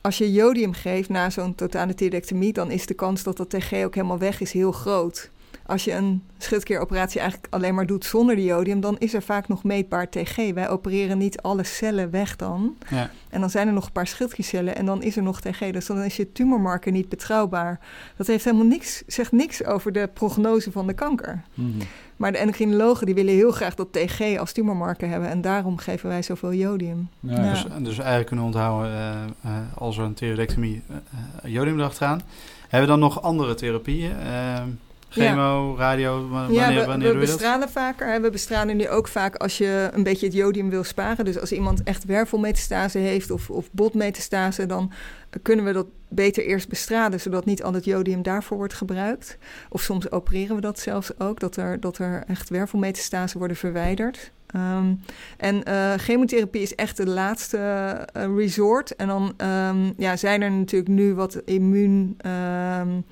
[0.02, 3.74] Als je jodium geeft na zo'n totale thyroidectomie, dan is de kans dat dat TG
[3.74, 5.30] ook helemaal weg is heel groot.
[5.74, 9.48] Als je een schildklieroperatie eigenlijk alleen maar doet zonder die jodium, dan is er vaak
[9.48, 10.36] nog meetbaar TG.
[10.54, 12.78] Wij opereren niet alle cellen weg dan.
[12.90, 13.10] Ja.
[13.30, 15.72] En dan zijn er nog een paar schildkliercellen en dan is er nog TG.
[15.72, 17.80] Dus dan is je tumormarker niet betrouwbaar.
[18.18, 21.44] Dat heeft helemaal niks, zegt niks over de prognose van de kanker.
[21.54, 21.70] Mhm.
[22.18, 25.30] Maar de endocrinologen die willen heel graag dat TG als tumormarker hebben.
[25.30, 27.10] En daarom geven wij zoveel jodium.
[27.20, 27.44] Ja.
[27.44, 27.52] Ja.
[27.52, 32.22] Dus, dus eigenlijk kunnen we onthouden, eh, eh, als er een thyroidectomie uh, jodium erachteraan.
[32.62, 34.12] Hebben we dan nog andere therapieën?
[35.14, 37.36] Chemo, radio, wanneer, ja, we, wanneer we doe je dat?
[37.36, 38.12] bestralen vaker.
[38.12, 38.20] Hè.
[38.20, 41.26] We bestralen nu ook vaak als je een beetje het jodium wil sparen.
[41.26, 44.66] Dus als iemand echt wervelmetastase heeft of, of botmetastase...
[44.66, 44.92] dan
[45.42, 47.20] kunnen we dat beter eerst bestralen...
[47.20, 49.38] zodat niet al het jodium daarvoor wordt gebruikt.
[49.70, 51.40] Of soms opereren we dat zelfs ook...
[51.40, 54.32] dat er, dat er echt wervelmetastase worden verwijderd.
[54.56, 55.00] Um,
[55.38, 57.58] en uh, chemotherapie is echt de laatste
[58.18, 58.96] uh, resort.
[58.96, 62.18] En dan um, ja, zijn er natuurlijk nu wat immuun...
[62.80, 63.06] Um,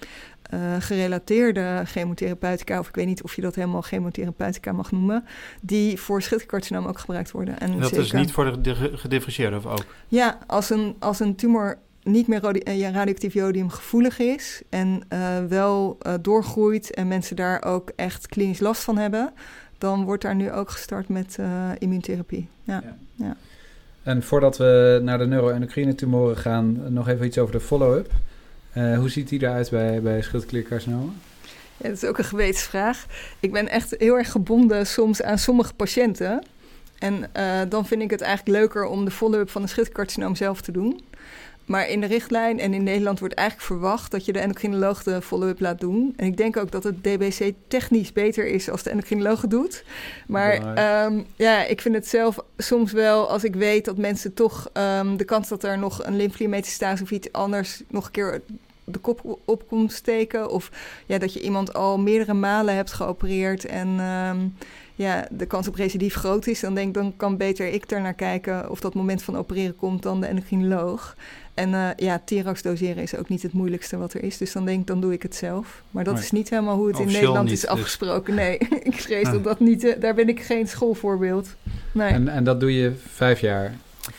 [0.54, 5.26] uh, gerelateerde chemotherapeutica, of ik weet niet of je dat helemaal chemotherapeutica mag noemen,
[5.62, 7.60] die voor schildkliercarcinoom ook gebruikt worden.
[7.60, 9.86] En, en dat zeker, is niet voor de gedifferentieerde of ook?
[10.08, 15.20] Ja, als een, als een tumor niet meer ja, radioactief jodium gevoelig is en uh,
[15.48, 19.34] wel uh, doorgroeit en mensen daar ook echt klinisch last van hebben,
[19.78, 22.48] dan wordt daar nu ook gestart met uh, immuuntherapie.
[22.64, 22.82] Ja.
[22.84, 22.96] Ja.
[23.16, 23.36] ja.
[24.04, 28.12] En voordat we naar de neuroendocrine tumoren gaan, nog even iets over de follow-up.
[28.78, 30.22] Uh, hoe ziet die eruit bij, bij
[31.78, 33.06] dat is ook een gewetensvraag.
[33.40, 36.44] Ik ben echt heel erg gebonden soms aan sommige patiënten.
[37.00, 40.62] En uh, dan vind ik het eigenlijk leuker om de follow-up van een schildkliercarcinoom zelf
[40.62, 41.02] te doen.
[41.72, 45.22] Maar in de richtlijn en in Nederland wordt eigenlijk verwacht dat je de endocrinoloog de
[45.22, 46.14] follow-up laat doen.
[46.16, 49.84] En ik denk ook dat het DBC technisch beter is als de endocrinoloog het doet.
[50.28, 51.06] Maar ja.
[51.06, 55.18] Um, ja, ik vind het zelf soms wel, als ik weet dat mensen toch um,
[55.18, 58.42] de kans dat er nog een lymfekliermetastase of iets anders nog een keer
[58.84, 60.50] de kop op komt steken.
[60.50, 60.72] Of
[61.06, 64.54] ja, dat je iemand al meerdere malen hebt geopereerd en um,
[64.96, 68.02] ja, de kans op recidief groot is, dan denk ik, dan kan beter ik er
[68.02, 71.16] naar kijken of dat moment van opereren komt dan de endocrinoloog.
[71.54, 74.38] En uh, ja, Tirax doseren is ook niet het moeilijkste wat er is.
[74.38, 75.82] Dus dan denk ik, dan doe ik het zelf.
[75.92, 76.24] Maar dat Nee.
[76.24, 77.70] is niet helemaal hoe het in Nederland niet, is dus.
[77.70, 78.36] afgesproken.
[78.36, 79.32] Nee, ik vrees Ah.
[79.32, 79.84] dat dat niet...
[79.84, 81.56] eh, daar ben ik geen schoolvoorbeeld.
[81.92, 82.12] Nee.
[82.12, 83.74] En, en dat doe je vijf jaar?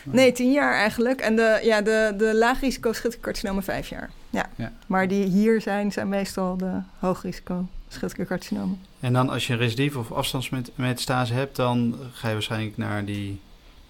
[0.05, 1.21] Nee, tien jaar eigenlijk.
[1.21, 4.11] En de, ja, de, de laagrisico schildkliercarcinomen vijf jaar.
[4.31, 4.47] Ja.
[4.57, 4.73] Ja.
[4.87, 8.81] Maar die hier zijn, zijn meestal de hoogrisico schildkliercarcinomen.
[9.01, 13.41] En dan als je een recidief of afstandsmetastase hebt, dan ga je waarschijnlijk naar die,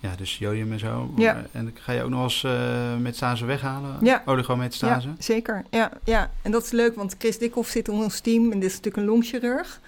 [0.02, 1.12] ja, dus jodium en zo.
[1.16, 1.44] Ja.
[1.52, 4.22] En ga je ook nog eens eh metastase weghalen, Ja.
[4.26, 5.08] oligometastase.
[5.08, 5.64] Ja, zeker.
[5.70, 8.68] Ja, ja, en dat is leuk, want Chris Dikhoff zit in ons team en dit
[8.70, 9.80] is natuurlijk een longchirurg.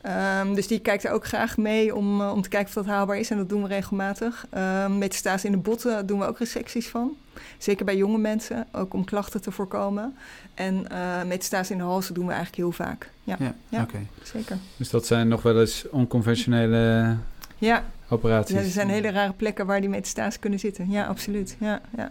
[0.00, 2.86] Ehm, dus die kijkt er ook graag mee om, eh, om te kijken of dat
[2.94, 3.30] haalbaar is.
[3.30, 4.46] En dat doen we regelmatig.
[4.50, 7.16] Ehm metastase in de botten doen we ook resecties van.
[7.58, 10.16] Zeker bij jonge mensen, ook om klachten te voorkomen.
[10.54, 13.10] En eh metastase in de hals doen we eigenlijk heel vaak.
[13.24, 13.82] Ja, Ja, Ja.
[13.82, 13.98] oké.
[14.22, 14.56] zeker.
[14.76, 17.16] Dus dat zijn nog wel eens onconventionele
[17.58, 18.54] Ja, operaties.
[18.54, 20.90] ja, er zijn hele rare plekken waar die metastase kunnen zitten.
[20.90, 21.56] Ja, absoluut.
[21.60, 22.10] Ja, ja.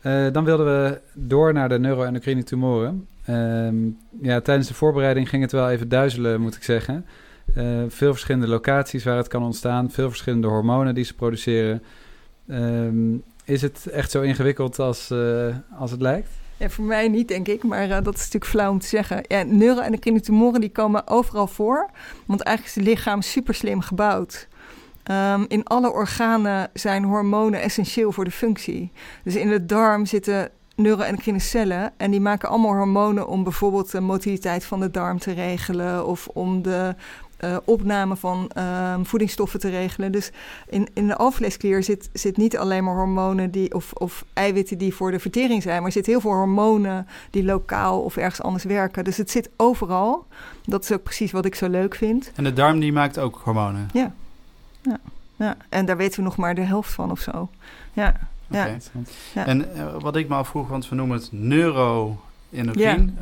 [0.00, 3.06] Eh, dan wilden we door naar de neuroendocrine tumoren.
[3.24, 3.76] Ehm,
[4.20, 7.06] ja, tijdens de voorbereiding ging het wel even duizelen, moet ik zeggen.
[7.54, 11.82] Eh, veel verschillende locaties waar het kan ontstaan, veel verschillende hormonen die ze produceren.
[12.48, 13.14] Ehm,
[13.44, 16.28] is het echt zo ingewikkeld als, eh, als het lijkt?
[16.56, 19.24] Ja, voor mij niet, denk ik, maar dat is natuurlijk flauw om te zeggen.
[19.28, 21.90] Ja, neuroendocrine tumoren die komen overal voor,
[22.26, 24.48] want eigenlijk is het lichaam super slim gebouwd.
[25.04, 28.92] Ehm, in alle organen zijn hormonen essentieel voor de functie.
[29.24, 34.00] Dus in de darm zitten neuroendocrine cellen en die maken allemaal hormonen om bijvoorbeeld de
[34.00, 36.94] motiliteit van de darm te regelen of om de
[37.36, 40.12] eh, opname van ehm, voedingsstoffen te regelen.
[40.12, 40.30] Dus
[40.68, 44.94] in, in de alvleesklier zit, zit niet alleen maar hormonen die, of, of eiwitten die
[44.94, 48.64] voor de vertering zijn, maar er zit heel veel hormonen die lokaal of ergens anders
[48.64, 49.04] werken.
[49.04, 50.26] Dus het zit overal.
[50.62, 52.32] Dat is ook precies wat ik zo leuk vind.
[52.34, 53.88] En de darm die maakt ook hormonen.
[53.92, 54.14] Ja,
[55.68, 57.48] en daar weten we nog maar de helft van of zo.
[57.92, 58.14] Ja,
[58.50, 58.64] ja.
[58.64, 58.78] Oké.
[59.34, 59.46] Ja.
[59.46, 63.12] En eh, wat ik me afvroeg, want we noemen het neuroendocrine.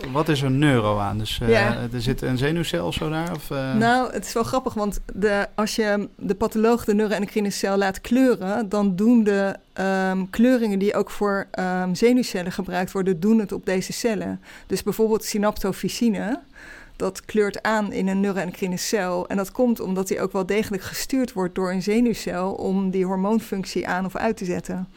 [0.00, 1.18] Eh, wat is er neuro aan?
[1.18, 1.76] Dus eh, Ja.
[1.92, 3.30] er zit een zenuwcel of zo daar?
[3.34, 3.48] Of,
[3.78, 8.00] Nou, het is wel grappig, want de, als je de patholoog de neuroendocrine cel laat
[8.00, 13.52] kleuren, dan doen de ehm, kleuringen die ook voor ehm, zenuwcellen gebruikt worden, doen het
[13.52, 14.40] op deze cellen.
[14.66, 16.40] Dus bijvoorbeeld synaptofysine,
[16.98, 19.28] dat kleurt aan in een neuroendocrine cel.
[19.28, 23.04] En dat komt omdat die ook wel degelijk gestuurd wordt door een zenuwcel om die
[23.04, 24.88] hormoonfunctie aan of uit te zetten.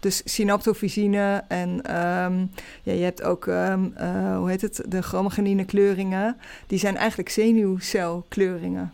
[0.00, 2.38] Dus synaptofysine en ehm,
[2.82, 6.36] ja, je hebt ook, ehm, eh, hoe heet het, de chromogenine kleuringen.
[6.66, 8.92] Die zijn eigenlijk zenuwcelkleuringen.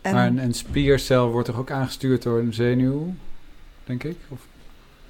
[0.00, 3.14] En, Maar een, een spiercel wordt toch ook aangestuurd door een zenuw,
[3.84, 4.16] denk ik?
[4.28, 4.40] Of,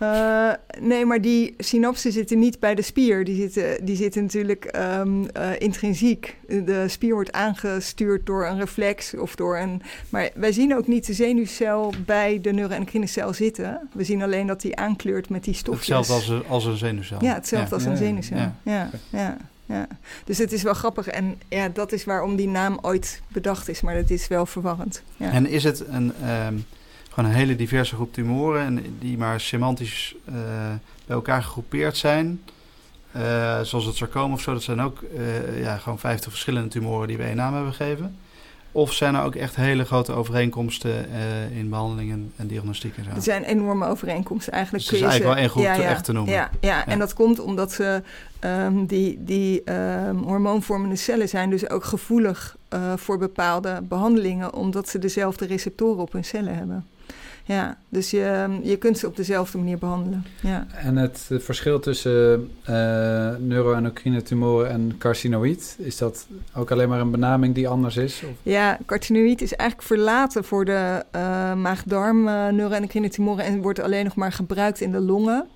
[0.02, 3.24] Uh, nee, maar die synapsen zitten niet bij de spier.
[3.24, 6.36] Die zitten, die zitten natuurlijk um, uh, intrinsiek.
[6.46, 9.82] De spier wordt aangestuurd door een reflex of door een.
[10.08, 13.88] Maar wij zien ook niet de zenuwcel bij de neuroendocrine cel zitten.
[13.92, 15.96] We zien alleen dat die aankleurt met die stofjes.
[15.96, 17.18] Hetzelfde als een, als een zenuwcel.
[17.20, 17.74] Ja, hetzelfde ja.
[17.74, 18.36] als een zenuwcel.
[18.36, 18.90] Ja, ja.
[19.10, 19.36] ja.
[19.66, 19.86] ja.
[20.24, 23.80] Dus het is wel grappig en ja, dat is waarom die naam ooit bedacht is,
[23.80, 25.02] maar dat is wel verwarrend.
[25.16, 25.30] Ja.
[25.30, 26.12] En is het een,
[26.46, 26.64] um,
[27.12, 30.34] gewoon een hele diverse groep tumoren en die maar semantisch uh,
[31.06, 32.40] bij elkaar gegroepeerd zijn?
[33.16, 37.08] Uh, zoals het sarcoom of zo, dat zijn ook uh, ja, gewoon 50 verschillende tumoren
[37.08, 38.16] die we één naam hebben gegeven.
[38.74, 41.08] Of zijn er ook echt hele grote overeenkomsten
[41.54, 43.10] in behandeling en, diagnostiek en zo?
[43.10, 44.52] Er zijn enorme overeenkomsten.
[44.52, 46.32] Eigenlijk dus het is eigenlijk wel één groep ja, ja, echt te noemen.
[46.32, 48.02] Ja, ja, ja, en dat komt omdat ze
[48.44, 54.88] um, die, die um, hormoonvormende cellen zijn dus ook gevoelig uh, voor bepaalde behandelingen, omdat
[54.88, 56.86] ze dezelfde receptoren op hun cellen hebben.
[57.44, 60.24] Ja, dus je, je kunt ze op dezelfde manier behandelen.
[60.40, 60.66] Ja.
[60.74, 66.26] En het, het verschil tussen uh, neuroendocrine tumoren en carcinoïd, is dat
[66.56, 68.22] ook alleen maar een benaming die anders is?
[68.22, 68.36] Of?
[68.42, 74.04] Ja, carcinoïd is eigenlijk verlaten voor de uh, maag-darm uh, neuroendocrine tumoren en wordt alleen
[74.04, 75.46] nog maar gebruikt in de longen.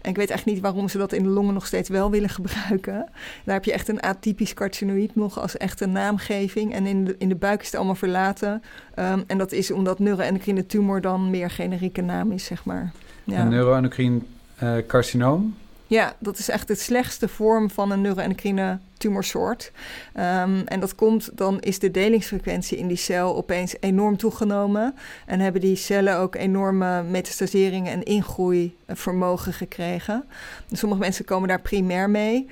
[0.00, 2.28] En ik weet eigenlijk niet waarom ze dat in de longen nog steeds wel willen
[2.28, 3.08] gebruiken.
[3.44, 6.72] Daar heb je echt een atypisch carcinoïd nog als echt een naamgeving.
[6.72, 8.62] En in de, in de buik is het allemaal verlaten.
[8.96, 12.92] Um, en dat is omdat neuroendocrine tumor dan meer generieke naam is, zeg maar.
[13.24, 13.40] Ja.
[13.40, 14.20] Een neuroendocrine
[14.62, 15.54] uh, carcinoom?
[15.88, 19.72] Ja, dat is echt de slechtste vorm van een neuroendocrine tumorsoort.
[20.16, 24.94] Um, en dat komt, dan is de delingsfrequentie in die cel opeens enorm toegenomen.
[25.26, 30.24] En hebben die cellen ook enorme metastaseringen en ingroeivermogen gekregen.
[30.72, 32.46] Sommige mensen komen daar primair mee.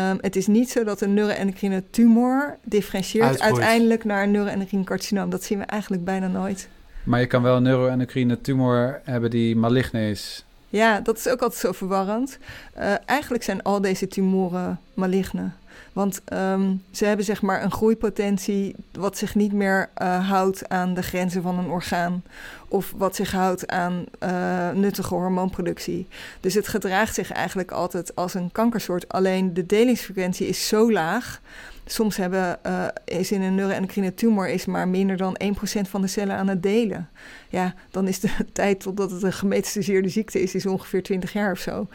[0.00, 5.30] Um, het is niet zo dat een neuroendocrine tumor differentieert uiteindelijk naar een neuroendocrine carcinoom.
[5.30, 6.68] Dat zien we eigenlijk bijna nooit.
[7.04, 10.44] Maar je kan wel een neuroendocrine tumor hebben die maligne is.
[10.72, 12.38] Ja, dat is ook altijd zo verwarrend.
[12.78, 15.50] Uh, eigenlijk zijn al deze tumoren maligne.
[15.92, 20.94] Want um, ze hebben zeg maar een groeipotentie wat zich niet meer uh, houdt aan
[20.94, 22.22] de grenzen van een orgaan.
[22.68, 26.06] Of wat zich houdt aan uh, nuttige hormoonproductie.
[26.40, 29.08] Dus het gedraagt zich eigenlijk altijd als een kankersoort.
[29.08, 31.40] Alleen de delingsfrequentie is zo laag.
[31.86, 36.06] Soms hebben, uh, is in een neuroendocrine tumor is maar minder dan 1% van de
[36.06, 37.08] cellen aan het delen.
[37.48, 41.52] Ja, dan is de tijd totdat het een gemetastaseerde ziekte is, is ongeveer 20 jaar
[41.52, 41.86] of zo.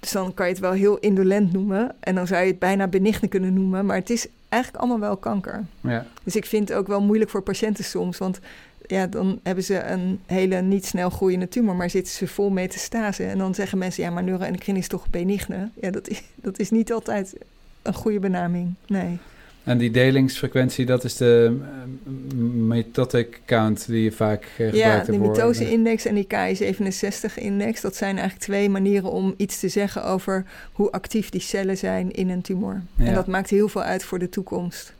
[0.00, 1.94] Dus dan kan je het wel heel indolent noemen.
[2.00, 3.86] En dan zou je het bijna benigne kunnen noemen.
[3.86, 5.64] Maar het is eigenlijk allemaal wel kanker.
[5.80, 6.06] Ja.
[6.22, 8.18] Dus ik vind het ook wel moeilijk voor patiënten soms.
[8.18, 8.40] Want
[8.86, 13.24] ja, dan hebben ze een hele niet snel groeiende tumor, maar zitten ze vol metastase.
[13.24, 15.68] En dan zeggen mensen, ja, maar neuroendocrine is toch benigne?
[15.80, 17.34] Ja, dat is, dat is niet altijd
[17.82, 19.18] een goede benaming, nee.
[19.66, 25.12] En die delingsfrequentie, dat is de uh, mitotic count die je vaak uh, gebruikt Ja,
[25.12, 27.80] de mitose-index en die Ki67-index.
[27.80, 32.10] Dat zijn eigenlijk twee manieren om iets te zeggen over hoe actief die cellen zijn
[32.10, 32.82] in een tumor.
[32.94, 33.04] Ja.
[33.04, 34.94] En dat maakt heel veel uit voor de toekomst.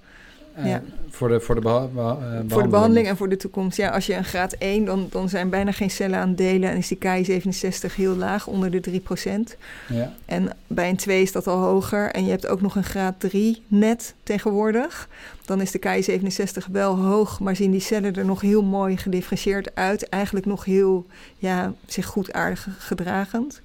[0.59, 0.83] Uh, ja.
[1.11, 2.53] Voor de, voor, de beha beha behandeling.
[2.53, 3.77] voor de behandeling en voor de toekomst.
[3.77, 6.71] Ja, als je een graad 1, dan, dan zijn bijna geen cellen aan het delen
[6.71, 9.57] en is die Ki67 heel laag, onder de 3%.
[9.89, 10.13] Ja.
[10.25, 12.11] En bij een 2 is dat al hoger.
[12.11, 15.09] En je hebt ook nog een graad 3 net tegenwoordig.
[15.45, 19.75] Dan is de Ki67 wel hoog, maar zien die cellen er nog heel mooi gedifferentieerd
[19.75, 20.09] uit.
[20.09, 23.61] Eigenlijk nog heel, ja, zich goed aardig gedragend.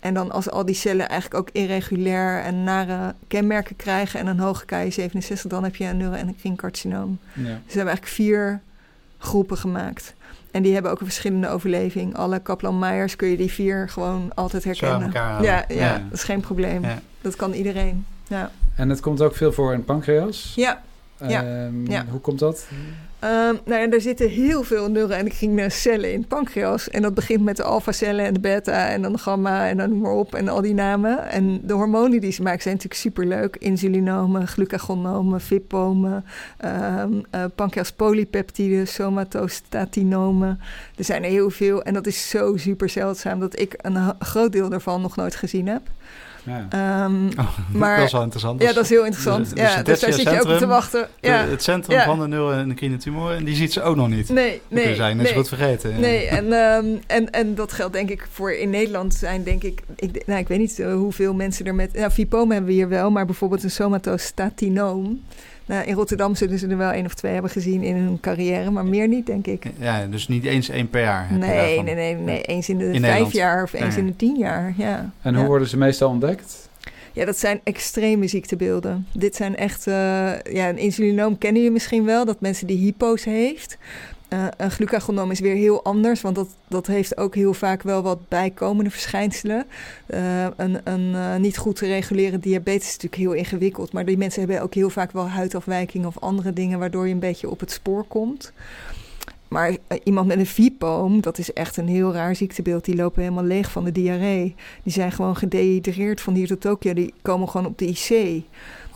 [0.00, 4.38] En dan als al die cellen eigenlijk ook irregulair en nare kenmerken krijgen en een
[4.38, 7.18] hoge Ki67, dan heb je een neuroendocrine carcinoom.
[7.32, 7.42] Ja.
[7.42, 8.60] Dus we hebben eigenlijk vier
[9.18, 10.14] groepen gemaakt.
[10.50, 12.16] En die hebben ook een verschillende overleving.
[12.16, 15.10] Alle Kaplan-Meiers kun je die vier gewoon altijd herkennen.
[15.12, 16.82] Ja, ja, ja, dat is geen probleem.
[16.82, 16.98] Ja.
[17.20, 18.06] Dat kan iedereen.
[18.26, 18.50] Ja.
[18.74, 20.52] En het komt ook veel voor in pancreas?
[20.56, 20.82] Ja.
[21.26, 21.64] Ja.
[21.64, 22.04] Um, ja.
[22.10, 22.66] Hoe komt dat?
[23.24, 26.90] Um, nou ja, er zitten heel veel neuroendocrine cellen in pancreas.
[26.90, 29.88] En dat begint met de alpha-cellen en de beta en dan de gamma en dan
[29.88, 31.28] noem maar op en al die namen.
[31.28, 33.56] En de hormonen die ze maken zijn natuurlijk superleuk.
[33.56, 36.24] Insulinomen, glucagonomen, vipomen,
[36.64, 40.60] um, uh, pancreaspolypeptiden, somatostatonomen.
[40.96, 44.68] Er zijn heel veel en dat is zo super zeldzaam dat ik een groot deel
[44.68, 45.82] daarvan nog nooit gezien heb.
[46.48, 47.04] Ja.
[47.04, 48.62] Um, oh, maar, dat is wel interessant.
[48.62, 49.44] Ja, dat is heel interessant.
[49.44, 51.08] Dus, dus ja, dus daar zit je ook op te wachten.
[51.20, 51.44] Ja.
[51.44, 52.04] De, het centrum ja.
[52.04, 54.28] van de neuroendocrine tumor, en die ziet ze ook nog niet.
[54.28, 54.86] Nee, nee.
[54.86, 55.34] Dat zijn net nee.
[55.34, 56.00] goed vergeten.
[56.00, 59.82] Nee, en, um, en, en dat geldt denk ik voor in Nederland zijn denk ik...
[59.96, 61.92] ik nou, ik weet niet uh, hoeveel mensen er met...
[61.92, 65.22] Nou, hebben we hier wel, maar bijvoorbeeld een somatostatonoom...
[65.68, 68.70] Nou, in Rotterdam zullen ze er wel één of twee hebben gezien in hun carrière,
[68.70, 69.64] maar meer niet, denk ik.
[69.78, 71.32] Ja, dus niet eens één per jaar.
[71.32, 72.42] Nee, nee, nee, nee.
[72.42, 73.32] Eens in de in vijf Nederland.
[73.32, 74.00] jaar of eens Ja.
[74.00, 74.74] in de tien jaar.
[74.76, 75.10] Ja.
[75.22, 75.48] En hoe ja.
[75.48, 76.68] worden ze meestal ontdekt?
[77.12, 79.06] Ja, dat zijn extreme ziektebeelden.
[79.12, 79.86] Dit zijn echt...
[79.86, 79.94] Uh,
[80.42, 83.78] ja, een insulinoom kennen je misschien wel, dat mensen die hypo's heeft.
[84.28, 88.02] Uh, een glucagonom is weer heel anders, want dat, dat heeft ook heel vaak wel
[88.02, 89.66] wat bijkomende verschijnselen.
[90.06, 94.18] Uh, een een uh, niet goed te reguleren diabetes is natuurlijk heel ingewikkeld, maar die
[94.18, 97.60] mensen hebben ook heel vaak wel huidafwijkingen of andere dingen waardoor je een beetje op
[97.60, 98.52] het spoor komt.
[99.48, 102.84] Maar iemand met een VIPoom, dat is echt een heel raar ziektebeeld.
[102.84, 104.54] Die lopen helemaal leeg van de diarree.
[104.82, 106.92] Die zijn gewoon gedehydreerd van hier tot Tokio.
[106.92, 108.42] Die komen gewoon op de IC.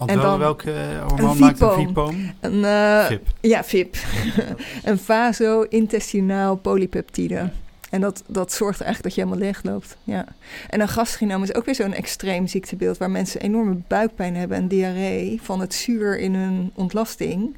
[0.07, 0.73] Want en dan, welke
[1.09, 2.33] hormoon maakt een VIPoom?
[2.41, 3.27] Een, uh, VIP.
[3.41, 3.97] Ja, VIP.
[4.85, 7.51] een vaso-intestinaal polypeptide.
[7.91, 9.97] En dat, dat zorgt eigenlijk dat je helemaal leeg loopt.
[10.05, 10.25] Ja.
[10.69, 12.99] En een gastrinoom is ook weer zo'n extreem ziektebeeld...
[12.99, 15.41] waar mensen enorme buikpijn hebben en diarree...
[15.43, 17.57] van het zuur in hun ontlasting.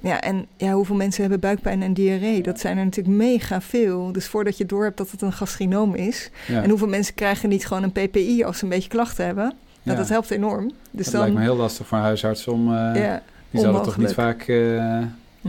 [0.00, 2.42] Ja, en ja, hoeveel mensen hebben buikpijn en diarree?
[2.42, 4.12] Dat zijn er natuurlijk mega veel.
[4.12, 6.30] Dus voordat je door hebt dat het een gastrinoom is...
[6.46, 9.54] en hoeveel mensen krijgen niet gewoon een PPI als ze een beetje klachten hebben...
[9.82, 10.72] Nou, dat helpt enorm.
[10.90, 12.72] Dus het dan, lijkt me heel lastig voor een huisarts om...
[12.72, 14.98] Uh, ja, die zouden toch niet vaak uh,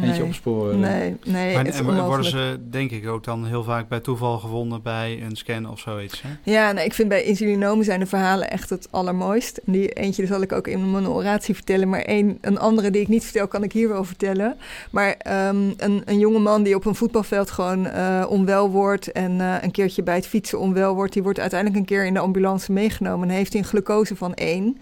[0.02, 0.80] eentje opsporen?
[0.80, 1.54] Nee, nee.
[1.54, 5.36] Maar, en worden ze denk ik ook dan heel vaak bij toeval gevonden bij een
[5.36, 6.22] scan of zoiets?
[6.22, 6.52] Hè?
[6.52, 9.58] Ja, nee, ik vind bij insulinomen zijn de verhalen echt het allermooist.
[9.66, 11.90] En die eentje zal ik ook in mijn oratie vertellen.
[11.90, 14.58] Maar een, een andere die ik niet vertel, kan ik hier wel vertellen.
[14.92, 15.16] Maar
[15.48, 19.12] um, een, een jonge man die op een voetbalveld gewoon uh, onwel wordt...
[19.12, 21.14] en uh, een keertje bij het fietsen onwel wordt...
[21.14, 23.30] die wordt uiteindelijk een keer in de ambulance meegenomen...
[23.30, 24.78] en heeft hij een glucose van 1...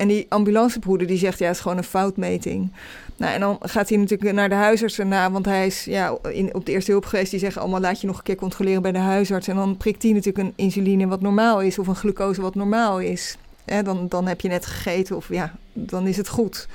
[0.00, 2.72] En die ambulancebroeder die zegt, ja, het is gewoon een foutmeting.
[3.16, 6.54] Nou, en dan gaat hij natuurlijk naar de huisarts erna, want hij is ja, in,
[6.54, 7.30] op de eerste hulp geweest.
[7.30, 9.48] Die zeggen allemaal, laat je nog een keer controleren bij de huisarts.
[9.48, 13.00] En dan prikt hij natuurlijk een insuline wat normaal is of een glucose wat normaal
[13.00, 13.36] is.
[13.70, 16.68] Hè, dan, dan heb je net gegeten of ja, dan is het goed.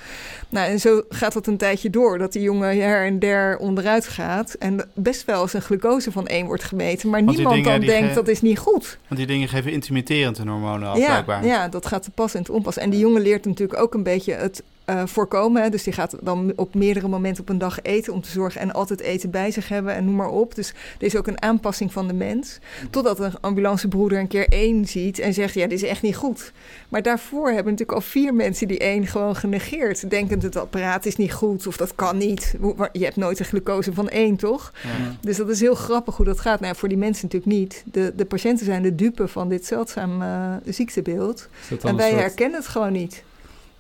[0.50, 4.08] Nou, en zo gaat dat een tijdje door, dat die jongen her en der onderuit
[4.08, 4.54] gaat.
[4.54, 8.16] En best wel eens een glucose van 1 wordt gemeten, maar want niemand dan denkt
[8.16, 8.98] dat is niet goed.
[9.08, 11.46] Want die dingen geven intimiderend hormonen af, ja, blijkbaar.
[11.46, 12.78] Ja, dat gaat te pas en te onpas.
[12.78, 15.72] En die jongen leert natuurlijk ook een beetje het uh, voorkomen.
[15.72, 18.74] Dus die gaat dan op meerdere momenten op een dag eten om te zorgen en
[18.74, 20.56] altijd eten bij zich hebben en noem maar op.
[20.56, 22.60] Dus er is ook een aanpassing van de mens.
[22.90, 26.52] Totdat een ambulancebroeder een keer één ziet en zegt: Ja, dit is echt niet goed.
[26.90, 30.10] Maar daarvoor hebben natuurlijk al vier mensen die één gewoon genegeerd.
[30.10, 32.56] Denkend het apparaat is niet goed of dat kan niet.
[32.92, 34.74] Je hebt nooit een glucose van één, toch?
[34.84, 35.16] Ja.
[35.22, 36.60] Dus dat is heel grappig hoe dat gaat.
[36.60, 37.84] Nou, voor die mensen natuurlijk niet.
[37.92, 41.48] De, de patiënten zijn de dupe van dit zeldzaam uh, ziektebeeld.
[41.82, 42.22] En wij soort...
[42.22, 43.24] herkennen het gewoon niet.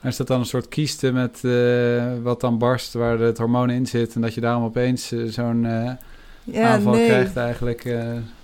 [0.07, 3.85] Is dat dan een soort kiesten met uh, wat dan barst, waar het hormoon in
[3.85, 4.15] zit...
[4.15, 5.91] en dat je daarom opeens uh, zo'n uh,
[6.43, 7.07] ja, aanval nee.
[7.07, 7.83] krijgt eigenlijk?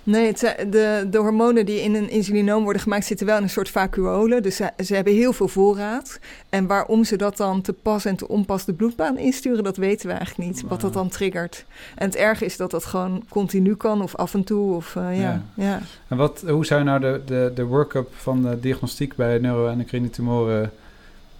[0.04, 0.38] Nee, het
[0.70, 3.04] de, de hormonen die in een insulinoom worden gemaakt...
[3.04, 4.42] zitten wel in een soort vacuolen.
[4.42, 6.18] Dus ze, ze, hebben heel veel voorraad.
[6.48, 9.64] En waarom ze dat dan te pas en te onpas de bloedbaan insturen...
[9.64, 11.64] dat weten we eigenlijk niet, wat dat dan triggert.
[11.94, 14.74] En het erge is dat dat gewoon continu kan of af en toe.
[14.74, 15.42] Of, ja, ja.
[15.54, 15.80] ja.
[16.08, 19.16] En wat, hoe zou je nou de, de, de workup van de diagnostiek...
[19.16, 20.72] bij neuroendocrine tumoren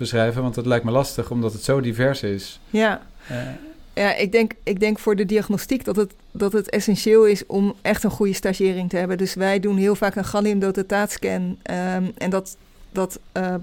[0.03, 0.43] beschrijven?
[0.43, 2.61] Want het lijkt me lastig, omdat het zo divers is.
[2.71, 3.03] Ja.
[3.31, 3.37] Uh,
[3.95, 7.75] ja, ik denk, ik denk voor de diagnostiek dat het, dat het essentieel is om
[7.83, 9.19] echt een goede stagiering te hebben.
[9.19, 11.43] Dus wij doen heel vaak een galliumdotataatscan.
[11.43, 12.57] Um, en dat,
[12.93, 13.55] dat uh,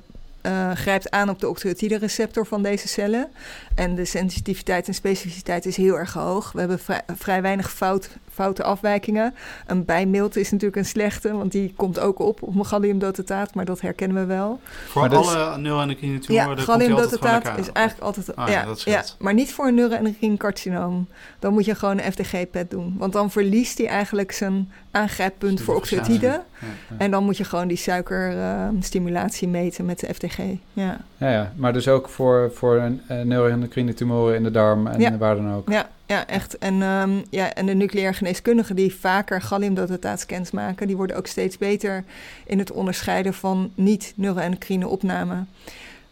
[0.45, 3.27] uh, grijpt aan op de octreotide receptor van deze cellen.
[3.75, 6.51] En de sensitiviteit en specificiteit is heel erg hoog.
[6.51, 9.35] We hebben vrij, vrij weinig fout, foute afwijkingen.
[9.67, 13.65] Een bijmild is natuurlijk een slechte, want die komt ook op op een galliumdotataat, maar
[13.65, 14.59] dat herkennen we wel.
[14.87, 18.35] Voor maar alle dus, neuroendocrine tumoren Ja, galliumdotataat is eigenlijk altijd...
[18.35, 21.07] Ah, ja, ja, ja, maar niet voor een neuroendocrine carcinoom.
[21.39, 22.95] Dan moet je gewoon een FDG-pet doen.
[22.97, 26.25] Want dan verliest hij eigenlijk zijn aangrijppunt voor oxytide.
[26.25, 26.67] Ja, ja.
[26.97, 30.37] En dan moet je gewoon die suikerstimulatie uh, meten met de FDG.
[30.73, 31.53] Ja, ja, ja.
[31.55, 35.17] maar dus ook voor, voor een uh, neuroendocrine tumoren in de darm en ja.
[35.17, 35.69] waar dan ook.
[35.69, 36.57] Ja, ja echt.
[36.57, 40.87] En, um, ja, en de nucleair geneeskundigen die vaker galliumdotataatscans maken...
[40.87, 42.03] die worden ook steeds beter
[42.45, 45.45] in het onderscheiden van niet-neuroendocrine opname.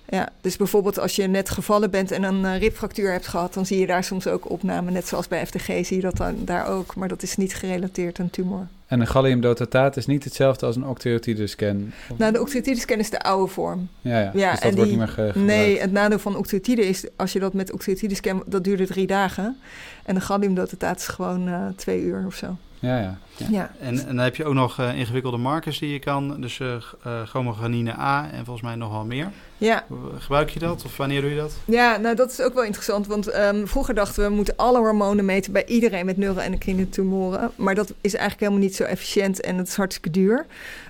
[0.10, 3.66] Ja, dus bijvoorbeeld als je net gevallen bent en een uh, ribfractuur hebt gehad, dan
[3.66, 4.91] zie je daar soms ook opname.
[4.91, 8.20] Net zoals bij FTG zie je dat dan daar ook, maar dat is niet gerelateerd
[8.20, 8.68] aan tumor.
[8.88, 11.91] En een galliumdotataat is niet hetzelfde als een octreotide-scan?
[12.18, 13.89] Nou, de octreotide-scan is de oude vorm.
[14.01, 14.32] Ja, ja.
[14.34, 15.36] ja dus dat en wordt die, niet meer gebruikt.
[15.36, 19.58] Nee, het nadeel van octreotide is, als je dat met octreotide-scan, dat duurde drie dagen.
[20.05, 22.58] En een galliumdotataat is gewoon uh, twee uur of zo.
[22.80, 23.17] Ja, ja.
[23.49, 23.71] ja.
[23.80, 26.41] En, en dan heb je ook nog uh, ingewikkelde markers die je kan.
[26.41, 29.32] Dus uh, A en volgens mij nogal meer.
[29.57, 29.86] Ja.
[30.17, 31.57] Gebruik je dat of wanneer doe je dat?
[31.65, 33.07] Ja, nou dat is ook wel interessant.
[33.07, 37.51] Want um, vroeger dachten we, we moeten alle hormonen meten bij iedereen met neuroendocrine tumoren.
[37.55, 40.45] Maar dat is eigenlijk helemaal niet zo efficiënt en het is hartstikke duur.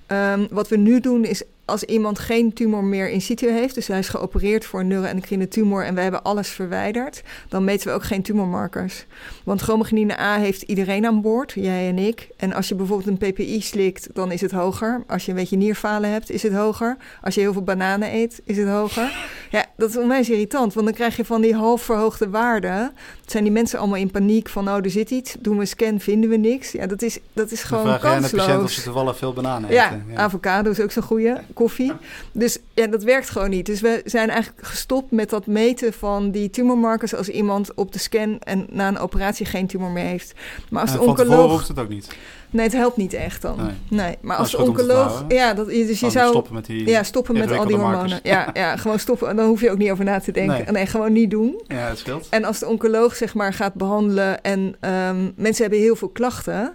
[0.08, 3.88] Um, wat we nu doen is als iemand geen tumor meer in situ heeft, dus
[3.88, 7.94] hij is geopereerd voor een neuroendocrine tumor en we hebben alles verwijderd, dan meten we
[7.94, 9.06] ook geen tumormarkers.
[9.44, 12.28] Want chromogenine A heeft iedereen aan boord, jij en ik.
[12.38, 15.04] En als je bijvoorbeeld een PPI slikt, dan is het hoger.
[15.08, 16.98] Als je een beetje nierfalen hebt, is het hoger.
[17.22, 19.12] Als je heel veel bananen eet, is het hoger.
[19.50, 22.92] Ja, dat is onwijs irritant, want dan krijg je van die half verhoogde waarden.
[23.26, 26.00] Zijn die mensen allemaal in paniek van, oh, er zit iets, doen we een scan,
[26.00, 26.72] vinden we niks.
[26.72, 28.46] Ja, dat is, dat is gewoon Dan vraag je aan de kansloos.
[28.46, 30.18] patiënt of ze toevallig veel bananen Ja, eten.
[30.18, 31.42] avocado is ook zo'n goede.
[31.58, 31.94] Koffie.
[32.32, 33.66] Dus ja, dat werkt gewoon niet.
[33.66, 38.00] Dus we zijn eigenlijk gestopt met dat meten van die tumormarkers als iemand op de
[38.00, 40.34] scan en na een operatie geen tumor meer heeft.
[40.70, 41.52] Maar als En de oncoloog.
[41.52, 42.08] hoeft het ook niet.
[42.50, 43.56] Nee, het helpt niet echt dan.
[43.58, 43.72] Nee.
[44.06, 44.18] Nee.
[44.22, 45.24] Maar Dat als de oncoloog.
[45.28, 46.30] Ja, dat, dus je zou.
[46.30, 46.88] stoppen met die...
[46.90, 47.98] Ja, stoppen met al die hormonen.
[48.00, 48.20] markers.
[48.24, 49.36] Ja, ja, gewoon stoppen.
[49.36, 50.56] Dan hoef je ook niet over na te denken.
[50.58, 50.72] Nee.
[50.72, 51.62] Nee, gewoon niet doen.
[51.68, 52.28] Ja, het scheelt.
[52.30, 56.74] En als de oncoloog zeg maar gaat behandelen en ehm, mensen hebben heel veel klachten,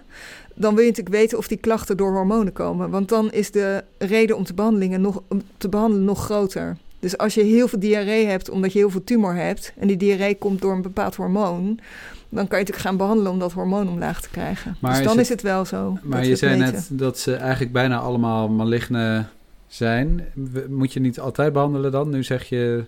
[0.53, 2.89] dan wil je natuurlijk weten of die klachten door hormonen komen.
[2.89, 6.77] Want dan is de reden om te, behandelingen nog, om te behandelen nog groter.
[6.99, 9.97] Dus als je heel veel diarree hebt omdat je heel veel tumor hebt en die
[9.97, 11.79] diarree komt door een bepaald hormoon,
[12.29, 14.75] dan kan je natuurlijk gaan behandelen om dat hormoon omlaag te krijgen.
[14.79, 15.97] Maar dus is dan het- is het wel zo.
[16.03, 19.25] Maar je zei net dat ze eigenlijk bijna allemaal maligne
[19.67, 20.25] zijn.
[20.69, 22.09] Moet je niet altijd behandelen dan?
[22.09, 22.83] Nu zeg je...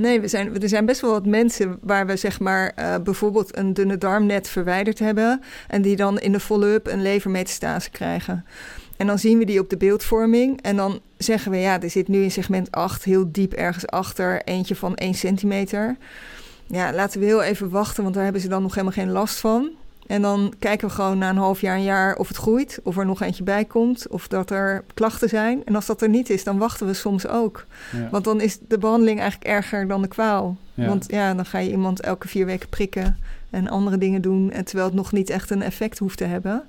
[0.00, 3.56] Nee, we zijn, er zijn best wel wat mensen waar we zeg maar eh, bijvoorbeeld
[3.56, 5.42] een dunne darmnet verwijderd hebben.
[5.68, 8.44] En die dan in de follow-up een levermetastase krijgen.
[8.96, 10.62] En dan zien we die op de beeldvorming.
[10.62, 14.42] En dan zeggen we ja, er zit nu in segment 8 heel diep ergens achter.
[14.44, 15.96] Eentje van 1 centimeter.
[16.66, 19.38] Ja, laten we heel even wachten, want daar hebben ze dan nog helemaal geen last
[19.38, 19.70] van.
[20.10, 22.80] En dan kijken we gewoon na een half jaar, een jaar of het groeit.
[22.82, 24.08] Of er nog eentje bij komt.
[24.08, 25.64] Of dat er klachten zijn.
[25.64, 27.66] En als dat er niet is, dan wachten we soms ook.
[27.92, 30.56] Ja, Want dan is de behandeling eigenlijk erger dan de kwaal.
[30.74, 30.86] ja.
[30.86, 33.16] Want ja, dan ga je iemand elke vier weken prikken
[33.50, 34.50] en andere dingen doen.
[34.50, 36.62] En terwijl het nog niet echt een effect hoeft te hebben.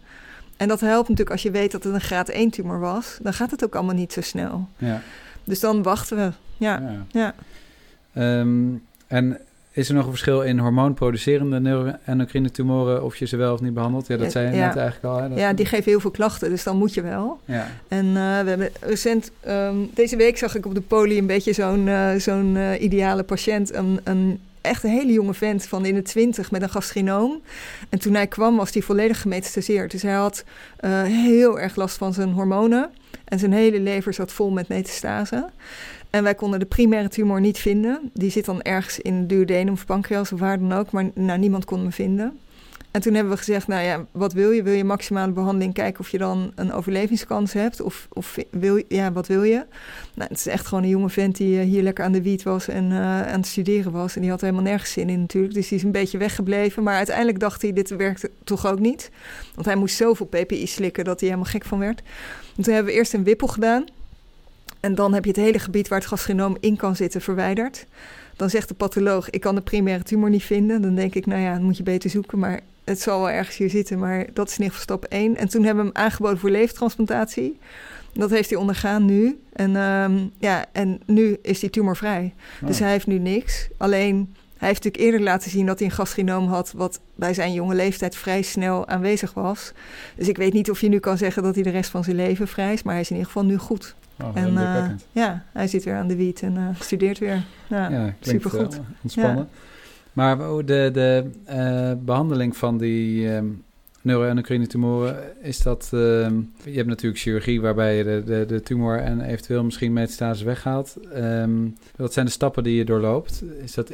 [0.57, 3.17] En dat helpt natuurlijk als je weet dat het een graad 1 tumor was.
[3.21, 4.67] Dan gaat het ook allemaal niet zo snel.
[4.77, 5.01] ja,
[5.43, 6.31] Dus dan wachten we.
[6.57, 7.05] Ja, ja.
[7.11, 7.33] ja.
[8.13, 8.73] Ehm,
[9.07, 9.37] en
[9.73, 13.03] is er nog een verschil in hormoonproducerende neuroendocrine tumoren...
[13.03, 14.07] of je ze wel of niet behandelt?
[14.07, 14.67] Ja, dat zei je ja.
[14.67, 15.21] net eigenlijk al.
[15.21, 15.29] Hè?
[15.29, 17.39] Dat- ja die geven heel veel klachten, dus dan moet je wel.
[17.45, 21.25] Ja, En eh, we hebben recent, ehm, deze week zag ik op de poli een
[21.25, 23.73] beetje zo'n eh, zo'n eh, ideale patiënt.
[23.73, 27.41] Een, een echt een hele jonge vent van in de twintig met een gastrinoom.
[27.89, 29.91] En toen hij kwam was hij volledig gemetastaseerd.
[29.91, 30.43] Dus hij had
[31.05, 32.89] heel erg last van zijn hormonen.
[33.25, 35.49] En zijn hele lever zat vol met metastase.
[36.11, 38.11] En wij konden de primaire tumor niet vinden.
[38.13, 40.91] Die zit dan ergens in de duodenum of pancreas of waar dan ook.
[40.91, 42.39] Maar nou, niemand kon hem vinden.
[42.91, 44.63] En toen hebben we gezegd, nou ja, wat wil je?
[44.63, 47.81] Wil je maximale behandeling kijken of je dan een overlevingskans hebt?
[47.81, 49.65] Of, of wil ja, wat wil je?
[50.13, 52.43] Nou, het is echt gewoon een jonge vent die eh, hier lekker aan de wiet
[52.43, 54.15] was en eh, aan het studeren was.
[54.15, 55.53] En die had helemaal nergens zin in natuurlijk.
[55.53, 56.83] Dus die is een beetje weggebleven.
[56.83, 59.11] Maar uiteindelijk dacht hij, dit werkt toch ook niet.
[59.55, 62.01] Want hij moest zoveel PPI slikken dat hij helemaal gek van werd.
[62.57, 63.85] En toen hebben we eerst een wippel gedaan.
[64.81, 67.85] En dan heb je het hele gebied waar het gasgenoom in kan zitten verwijderd.
[68.35, 70.81] Dan zegt de patholoog, ik kan de primaire tumor niet vinden.
[70.81, 72.39] Dan denk ik, nou ja, dan moet je beter zoeken.
[72.39, 73.99] Maar het zal wel ergens hier zitten.
[73.99, 75.37] Maar dat is in ieder geval stap 1.
[75.37, 77.59] En toen hebben we hem aangeboden voor levertransplantatie.
[78.13, 79.39] Dat heeft hij ondergaan nu.
[79.53, 82.33] En, ehm, ja, en nu is die tumorvrij.
[82.65, 82.81] Dus Oh.
[82.81, 83.67] hij heeft nu niks.
[83.77, 86.71] Alleen, hij heeft natuurlijk eerder laten zien dat hij een gasgenoom had...
[86.75, 89.71] wat bij zijn jonge leeftijd vrij snel aanwezig was.
[90.15, 92.15] Dus ik weet niet of je nu kan zeggen dat hij de rest van zijn
[92.15, 92.83] leven vrij is...
[92.83, 93.95] maar hij is in ieder geval nu goed.
[94.23, 97.43] Oh, en eh, ja, hij zit weer aan de wiet en eh, studeert weer.
[97.67, 98.81] Ja, ja, klinkt supergoed.
[99.03, 99.47] ontspannen.
[100.13, 103.45] Maar de, de eh, behandeling van die ehm
[104.01, 105.89] neuroendocrine tumoren, is dat...
[105.93, 110.45] ehm, je hebt natuurlijk chirurgie waarbij je de, de, de tumor en eventueel misschien metastase
[110.45, 110.97] weghaalt.
[111.13, 113.43] Ehm, wat zijn de stappen die je doorloopt?
[113.63, 113.91] Is dat...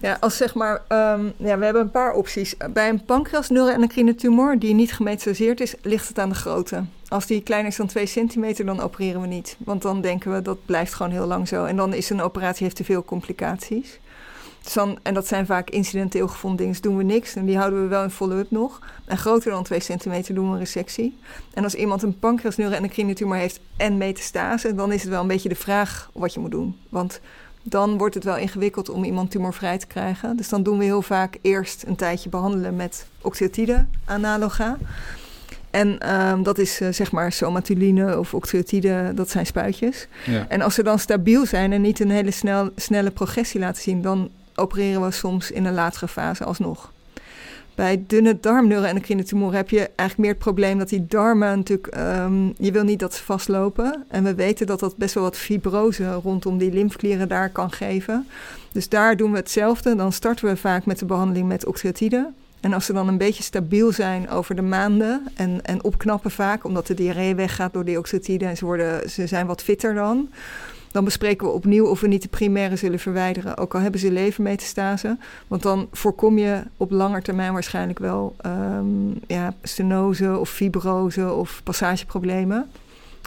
[0.00, 2.56] Ja, als zeg maar, ehm, ja, we hebben een paar opties.
[2.72, 6.84] Bij een pancreas neuroendocrine tumor die niet gemetastaseerd is, ligt het aan de grootte.
[7.08, 9.56] Als die kleiner is dan 2 centimeter, dan opereren we niet.
[9.58, 11.64] Want dan denken we, dat blijft gewoon heel lang zo.
[11.64, 14.00] En dan is een operatie heeft te veel complicaties.
[14.62, 17.34] Dus dan, en dat zijn vaak incidenteel gevonden dingen, dus doen we niks.
[17.34, 18.80] En die houden we wel in follow-up nog.
[19.04, 21.18] En groter dan 2 centimeter doen we een resectie.
[21.54, 25.26] En als iemand een pancreas neuroendocrine tumor heeft en metastase, dan is het wel een
[25.26, 26.78] beetje de vraag wat je moet doen.
[26.88, 27.20] Want
[27.62, 30.36] dan wordt het wel ingewikkeld om iemand tumorvrij te krijgen.
[30.36, 34.78] Dus dan doen we heel vaak eerst een tijdje behandelen met octreotide analoga.
[35.70, 40.08] En ehm, dat is eh, zeg maar somatuline of octreotide, dat zijn spuitjes.
[40.26, 40.46] Ja.
[40.48, 44.02] En als ze dan stabiel zijn en niet een hele snel, snelle progressie laten zien,
[44.02, 46.92] dan opereren we soms in een latere fase alsnog.
[47.80, 52.46] Bij dunne darmneuroendocrine tumoren heb je eigenlijk meer het probleem dat die darmen natuurlijk, ehm,
[52.56, 54.04] je wil niet dat ze vastlopen.
[54.08, 58.28] En we weten dat dat best wel wat fibrose rondom die lymfeklieren daar kan geven.
[58.72, 59.96] Dus daar doen we hetzelfde.
[59.96, 62.32] Dan starten we vaak met de behandeling met octreotide.
[62.60, 66.64] En als ze dan een beetje stabiel zijn over de maanden en, en opknappen vaak,
[66.64, 70.28] omdat de diarree weggaat door dioxetide en ze, worden, ze zijn wat fitter dan,
[70.90, 73.56] dan bespreken we opnieuw of we niet de primaire zullen verwijderen.
[73.56, 75.16] Ook al hebben ze levermetastase.
[75.46, 81.60] Want dan voorkom je op lange termijn waarschijnlijk wel um, ja, stenose of fibrose of
[81.64, 82.70] passageproblemen.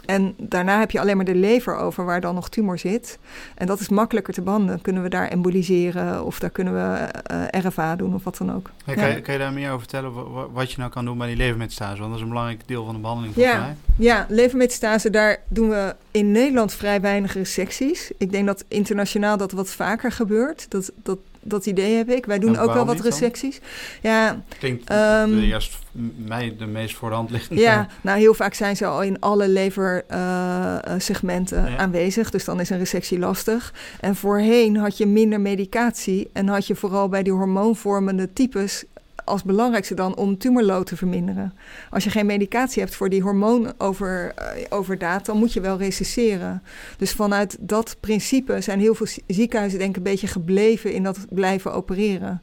[0.06, 3.18] En daarna heb je alleen maar de lever over waar dan nog tumor zit.
[3.54, 4.80] En dat is makkelijker te behandelen.
[4.80, 8.70] Kunnen we daar emboliseren of daar kunnen we uh, RFA doen of wat dan ook.
[8.84, 10.12] Hey, kan, je, kan, je, daar meer over vertellen
[10.52, 11.98] wat je nou kan doen bij die levermetastase?
[11.98, 13.60] Want dat is een belangrijk deel van de behandeling volgens ja.
[13.60, 13.76] mij.
[13.96, 18.12] Ja, levermetastase, daar doen we in Nederland vrij weinig resecties.
[18.18, 20.70] Ik denk dat internationaal dat wat vaker gebeurt.
[20.70, 22.26] Dat, dat dat idee heb ik.
[22.26, 23.60] Wij doen ook wel wat resecties.
[24.02, 25.78] Ja, Klinkt um, eerst
[26.16, 27.60] mij de meest voor de hand liggende.
[27.60, 31.76] Ja, nou heel vaak zijn ze al in alle leversegmenten uh, ja.
[31.76, 32.30] aanwezig.
[32.30, 33.74] Dus dan is een resectie lastig.
[34.00, 36.30] En voorheen had je minder medicatie.
[36.32, 38.84] En had je vooral bij die hormoonvormende types
[39.24, 41.54] als belangrijkste dan om tumorlood te verminderen.
[41.90, 46.62] Als je geen medicatie hebt voor die hormoonoverdaad, uh, dan moet je wel recesseren.
[46.96, 51.18] Dus vanuit dat principe zijn heel veel ziekenhuizen denk ik een beetje gebleven in dat
[51.30, 52.42] blijven opereren.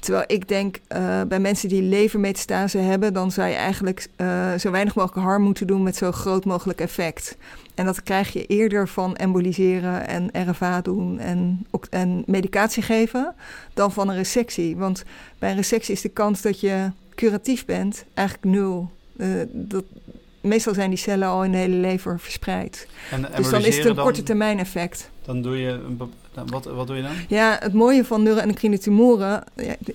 [0.00, 4.70] Terwijl ik denk, uh, bij mensen die levermetastase hebben, dan zou je eigenlijk uh, zo
[4.70, 7.36] weinig mogelijk harm moeten doen met zo groot mogelijk effect.
[7.74, 13.34] En dat krijg je eerder van emboliseren en RFA doen en, en medicatie geven
[13.74, 14.76] dan van een resectie.
[14.76, 15.04] Want
[15.38, 18.90] bij een resectie is de kans dat je curatief bent eigenlijk nul.
[19.16, 19.84] Uh, dat,
[20.40, 22.88] meestal zijn die cellen al in de hele lever verspreid.
[23.10, 25.10] En dus dan is het een korte termijn effect.
[25.24, 25.96] Dan doe je een
[26.44, 27.12] wat, wat doe je dan?
[27.28, 29.44] Ja, het mooie van neuroendocrine tumoren,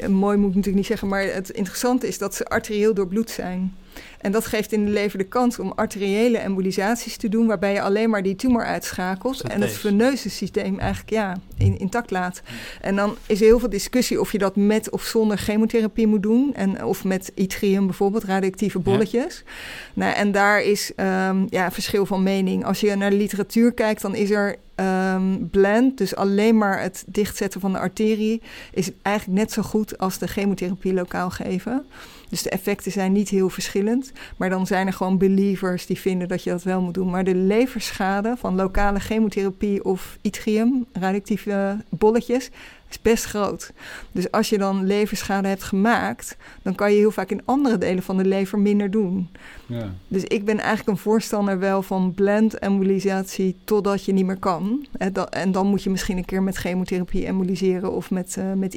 [0.07, 3.75] mooi moet ik natuurlijk niet zeggen, maar het interessante is dat ze arterieel doorbloed zijn.
[4.19, 7.81] En dat geeft in de lever de kans om arteriële embolisaties te doen, waarbij je
[7.81, 12.41] alleen maar die tumor uitschakelt en het veneuze systeem eigenlijk ja, in, intact laat.
[12.81, 16.23] En dan is er heel veel discussie of je dat met of zonder chemotherapie moet
[16.23, 19.43] doen, en, of met yttrium bijvoorbeeld, radioactieve bolletjes.
[19.45, 19.51] Ja.
[19.93, 22.65] Nou, en daar is um, ja, verschil van mening.
[22.65, 27.03] Als je naar de literatuur kijkt, dan is er um, blend, dus alleen maar het
[27.07, 28.41] dichtzetten van de arterie,
[28.73, 31.85] is eigenlijk net zo goed als de chemotherapie lokaal geven.
[32.31, 34.11] Dus de effecten zijn niet heel verschillend.
[34.37, 37.09] Maar dan zijn er gewoon believers die vinden dat je dat wel moet doen.
[37.09, 42.49] Maar de leverschade van lokale chemotherapie of yttrium, radioactieve bolletjes,
[42.91, 43.71] is best groot.
[44.11, 48.03] Dus als je dan leverschade hebt gemaakt, dan kan je heel vaak in andere delen
[48.03, 49.29] van de lever minder doen.
[49.65, 49.93] Ja.
[50.07, 54.85] Dus ik ben eigenlijk een voorstander wel van blend embolisatie totdat je niet meer kan.
[55.29, 58.75] En dan moet je misschien een keer met chemotherapie emboliseren of met, uh, met.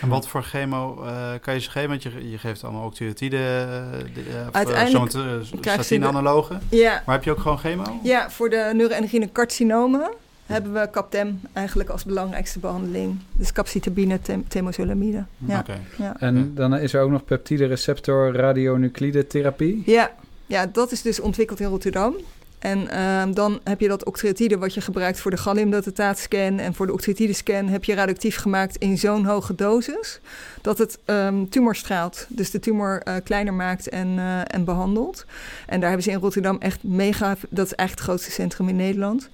[0.00, 1.88] En wat voor chemo uh, kan je ze geven?
[1.88, 5.12] Want je, je geeft allemaal ook thyroïde, uh, Uiteindelijk
[5.60, 6.60] statine-analogen.
[6.68, 7.02] Ja.
[7.06, 8.00] Maar heb je ook gewoon chemo?
[8.02, 10.10] Ja, voor de neuroendocrine carcinomen
[10.46, 13.18] hebben we CAPTEM eigenlijk als belangrijkste behandeling.
[13.32, 15.24] Dus capcitabine, tem temozolomide.
[15.38, 15.58] Ja.
[15.58, 15.80] Okay.
[15.98, 16.16] ja.
[16.18, 19.82] En dan is er ook nog peptide receptor radionuclide therapie?
[19.86, 20.10] Ja.
[20.46, 22.14] ja, dat is dus ontwikkeld in Rotterdam.
[22.58, 26.86] En um, dan heb je dat octreotide wat je gebruikt voor de galliumdatataatscan en voor
[26.86, 30.20] de octreotide-scan heb je radioactief gemaakt in zo'n hoge dosis
[30.66, 32.26] dat het um, tumor straalt.
[32.28, 35.24] Dus de tumor uh, kleiner maakt en, uh, en behandelt.
[35.66, 37.36] En daar hebben ze in Rotterdam echt mega...
[37.48, 39.28] Dat is eigenlijk het grootste centrum in Nederland.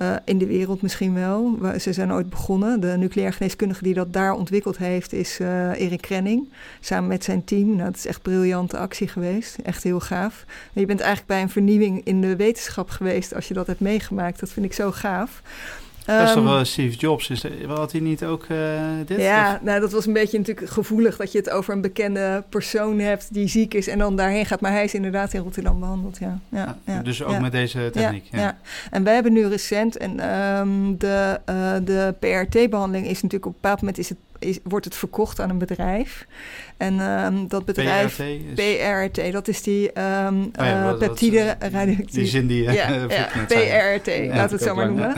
[0.00, 1.58] Uh, in de wereld misschien wel.
[1.80, 2.80] Ze zijn ooit begonnen.
[2.80, 5.12] De nucleair geneeskundige die dat daar ontwikkeld heeft...
[5.12, 6.48] is Erik Krenning.
[6.80, 7.66] Samen met zijn team.
[7.68, 9.56] Nou, dat is echt briljante actie geweest.
[9.62, 10.44] Echt heel gaaf.
[10.72, 13.34] Je bent eigenlijk bij een vernieuwing in de wetenschap geweest...
[13.34, 14.40] als je dat hebt meegemaakt.
[14.40, 15.42] Dat vind ik zo gaaf.
[16.16, 17.30] Dat is toch wel Steve Jobs?
[17.30, 18.58] Is, had hij niet ook uh,
[19.06, 19.20] dit?
[19.20, 22.98] Ja, nou, dat was een beetje natuurlijk gevoelig dat je het over een bekende persoon
[22.98, 24.60] hebt die ziek is en dan daarheen gaat.
[24.60, 26.38] Maar hij is inderdaad in Rotterdam behandeld, ja.
[26.48, 28.28] ja, ja dus ook met deze techniek?
[28.30, 28.58] Ja,
[28.90, 33.58] en wij hebben nu recent, en um, de, uh, de PRT-behandeling is natuurlijk op een
[33.60, 36.26] bepaald moment is het is, wordt het verkocht aan een bedrijf.
[36.78, 42.10] En um, dat bedrijf, PRT, PRT, dat is die um, oh ja, uh, peptide radioactief.
[42.10, 42.72] Die zin die ja,
[43.08, 45.14] ja, PRT, ja, we het zo maar noemen.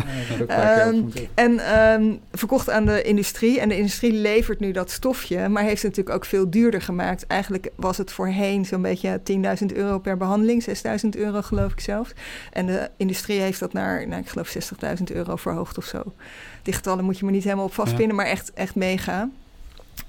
[0.88, 3.60] Um, en verkocht aan de industrie.
[3.60, 7.26] En de industrie levert nu dat stofje, maar heeft het natuurlijk ook veel duurder gemaakt.
[7.26, 9.20] Eigenlijk was het voorheen zo'n beetje
[9.60, 10.64] 10.000 euro per behandeling,
[11.04, 12.12] 6.000 euro geloof ik zelfs.
[12.52, 14.56] En de industrie heeft dat naar, nou, ik geloof
[14.98, 16.02] 60.000 euro verhoogd of zo
[16.62, 19.32] die getallen moet je me niet helemaal op vastpinnen, maar echt, echt meegaan.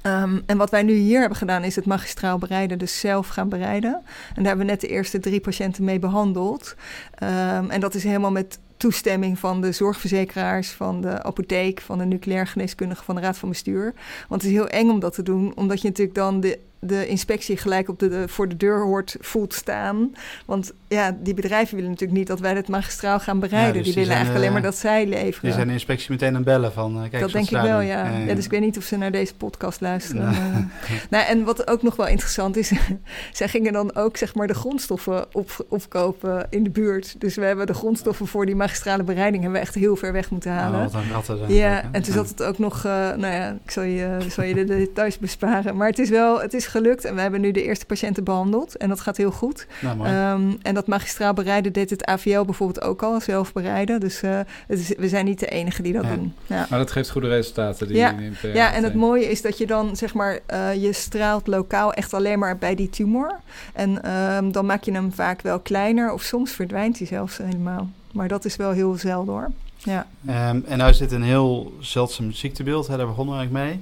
[0.08, 3.50] Um, en wat wij nu hier hebben gedaan is het magistraal bereiden, dus zelf gaan
[3.50, 3.94] bereiden.
[3.94, 6.76] En daar hebben we net de eerste drie patiënten mee behandeld.
[7.24, 12.06] Um, en dat is helemaal met toestemming van de zorgverzekeraars, van de apotheek, van de
[12.06, 13.94] nucleair geneeskundige, van de raad van bestuur.
[14.28, 17.08] Want het is heel eng om dat te doen, omdat je natuurlijk dan de de
[17.08, 20.14] inspectie gelijk op de, voor de deur hoort, voelt staan.
[20.46, 23.74] Want ja, die bedrijven willen natuurlijk niet dat wij het magistraal gaan bereiden.
[23.74, 25.42] dus die, die willen eigenlijk alleen eh, maar dat zij leveren.
[25.42, 26.96] Die zijn de inspectie meteen aan bellen van...
[26.96, 28.10] eh, kijk dat denk ik wel, ja.
[28.10, 28.34] ja.
[28.34, 30.24] Dus ik weet niet of ze naar deze podcast luisteren.
[30.24, 30.92] Maar, eh.
[31.10, 32.72] nou, en wat ook nog wel interessant is,
[33.32, 37.16] zij gingen dan ook zeg maar de grondstoffen op, opkopen in de buurt.
[37.20, 40.30] Dus we hebben de grondstoffen voor die magistrale bereiding hebben we echt heel ver weg
[40.30, 40.86] moeten halen.
[40.86, 43.72] Oh, wat een ratten dan Ja, en toen zat het ook nog, nou ja, ik
[43.72, 45.76] zal je, zal je de details besparen.
[45.76, 48.78] Maar het is wel, het is gelukt en we hebben nu de eerste patiënten behandeld
[48.78, 49.68] en dat gaat heel goed.
[49.82, 50.06] Nou.
[50.06, 54.00] Ehm, en dat magistraal bereiden deed het AVL bijvoorbeeld ook al, zelf bereiden.
[54.00, 56.16] Dus eh, het is, we zijn niet de enige die dat Ja.
[56.16, 56.34] doen.
[56.48, 56.66] Ja.
[56.70, 57.88] Maar dat geeft goede resultaten.
[57.88, 58.12] Die Ja.
[58.12, 61.48] die NPR Ja, en het mooie is dat je dan, zeg maar, eh, je straalt
[61.48, 63.40] lokaal echt alleen maar bij die tumor.
[63.74, 67.90] En ehm, dan maak je hem vaak wel kleiner of soms verdwijnt hij zelfs helemaal.
[68.14, 69.52] Maar dat is wel heel zelden hoor.
[69.78, 73.70] Ja, Ehm, en nou is dit een heel zeldzaam ziektebeeld, hè, daar begonnen we eigenlijk
[73.70, 73.82] mee.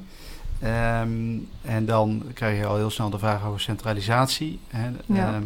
[0.61, 1.09] Ehm,
[1.61, 4.59] en dan krijg je al heel snel de vraag over centralisatie.
[4.67, 4.89] Hè.
[5.05, 5.27] Ja.
[5.33, 5.43] Ehm,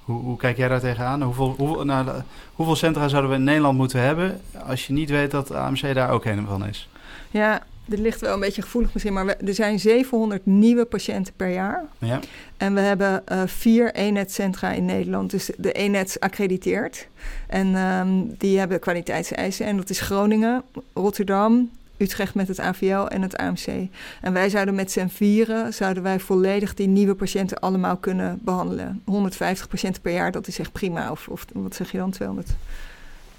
[0.00, 1.22] hoe, hoe kijk jij daar tegenaan?
[1.22, 2.08] Hoeveel, hoeveel, nou,
[2.54, 6.10] hoeveel centra zouden we in Nederland moeten hebben als je niet weet dat AMC daar
[6.10, 6.88] ook een van is?
[7.30, 11.32] ja dit ligt wel een beetje gevoelig misschien, maar we- er zijn 700 nieuwe patiënten
[11.36, 11.84] per jaar.
[11.98, 12.20] Ja,
[12.56, 15.30] En we hebben eh, vier ENET-centra in Nederland.
[15.30, 17.08] Dus de ENET accrediteerd.
[17.46, 18.08] En ehm,
[18.38, 19.66] die hebben kwaliteitseisen.
[19.66, 20.62] En dat is Groningen,
[20.94, 21.70] Rotterdam,
[22.02, 23.66] Utrecht met het AVL en het AMC.
[24.20, 29.02] En wij zouden met z'n vieren, zouden wij volledig die nieuwe patiënten allemaal kunnen behandelen.
[29.04, 31.10] 150 patiënten per jaar, dat is echt prima.
[31.10, 32.48] Of, of wat zeg je dan, 200?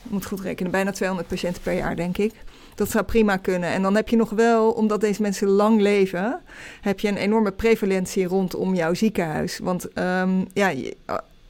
[0.03, 2.33] Ik moet goed rekenen, bijna 200 patiënten per jaar, denk ik.
[2.75, 3.69] Dat zou prima kunnen.
[3.69, 6.41] En dan heb je nog wel, omdat deze mensen lang leven,
[6.81, 9.59] heb je een enorme prevalentie rondom jouw ziekenhuis.
[9.59, 10.71] Want ehm, ja,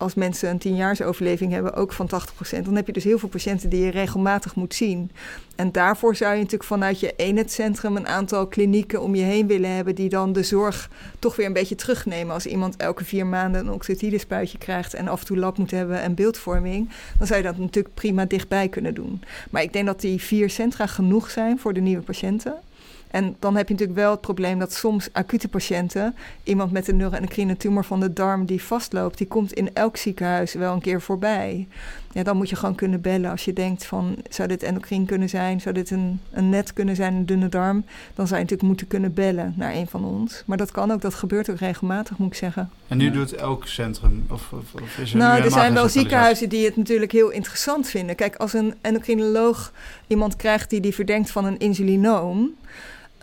[0.03, 2.09] als mensen een tienjaarsoverleving hebben, ook van
[2.55, 5.11] 80%, dan heb je dus heel veel patiënten die je regelmatig moet zien.
[5.55, 9.69] En daarvoor zou je natuurlijk vanuit je eenheidscentrum een aantal klinieken om je heen willen
[9.69, 10.89] hebben, die dan de zorg
[11.19, 12.33] toch weer een beetje terugnemen.
[12.33, 16.01] Als iemand elke vier maanden een oxytidespuitje krijgt en af en toe lab moet hebben
[16.01, 19.21] en beeldvorming, dan zou je dat natuurlijk prima dichtbij kunnen doen.
[19.49, 22.55] Maar ik denk dat die vier centra genoeg zijn voor de nieuwe patiënten.
[23.13, 26.97] En dan heb je natuurlijk wel het probleem dat soms acute patiënten, iemand met een
[26.97, 31.01] neuroendocrine tumor van de darm die vastloopt, die komt in elk ziekenhuis wel een keer
[31.01, 31.67] voorbij.
[32.11, 35.29] Ja, dan moet je gewoon kunnen bellen als je denkt van, zou dit endocrine kunnen
[35.29, 35.61] zijn?
[35.61, 37.85] Zou dit een, een net kunnen zijn, een dunne darm?
[38.15, 40.43] Dan zou je natuurlijk moeten kunnen bellen naar een van ons.
[40.45, 42.69] Maar dat kan ook, dat gebeurt ook regelmatig, moet ik zeggen.
[42.87, 43.11] en nu Ja.
[43.11, 46.65] doet elk centrum, of, of, of is er nu Nou, er zijn wel ziekenhuizen die
[46.65, 48.15] het natuurlijk heel interessant vinden.
[48.15, 49.71] Kijk, als een endocrinoloog
[50.07, 52.51] iemand krijgt die die verdenkt van een insulinoom,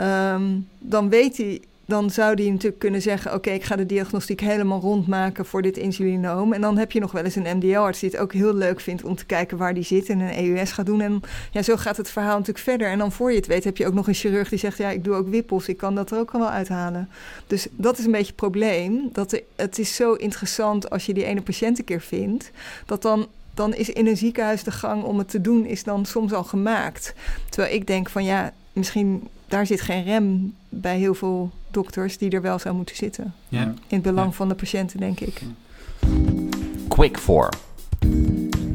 [0.00, 0.42] ehm,
[0.78, 1.60] dan weet hij.
[1.90, 5.76] Dan zou die natuurlijk kunnen zeggen: Oké, ik ga de diagnostiek helemaal rondmaken voor dit
[5.76, 6.52] insulinoom.
[6.52, 9.04] En dan heb je nog wel eens een MDL-arts die het ook heel leuk vindt
[9.04, 11.00] om te kijken waar die zit en een EUS gaat doen.
[11.00, 11.20] En
[11.52, 12.88] ja, zo gaat het verhaal natuurlijk verder.
[12.88, 14.90] En dan voor je het weet heb je ook nog een chirurg die zegt: Ja,
[14.90, 17.08] ik doe ook wippels, ik kan dat er ook wel uithalen.
[17.46, 19.08] Dus dat is een beetje het probleem.
[19.12, 22.50] Dat het is zo interessant als je die ene patiënt een keer vindt,
[22.86, 26.06] dat dan, dan is in een ziekenhuis de gang om het te doen, is dan
[26.06, 27.14] soms al gemaakt.
[27.48, 32.30] Terwijl ik denk van ja, misschien daar zit geen rem bij heel veel dokters die
[32.30, 33.34] er wel zou moeten zitten.
[33.48, 33.62] Ja.
[33.62, 34.32] In het belang Ja.
[34.34, 35.40] van de patiënten, denk ik.
[36.88, 37.48] Quick for.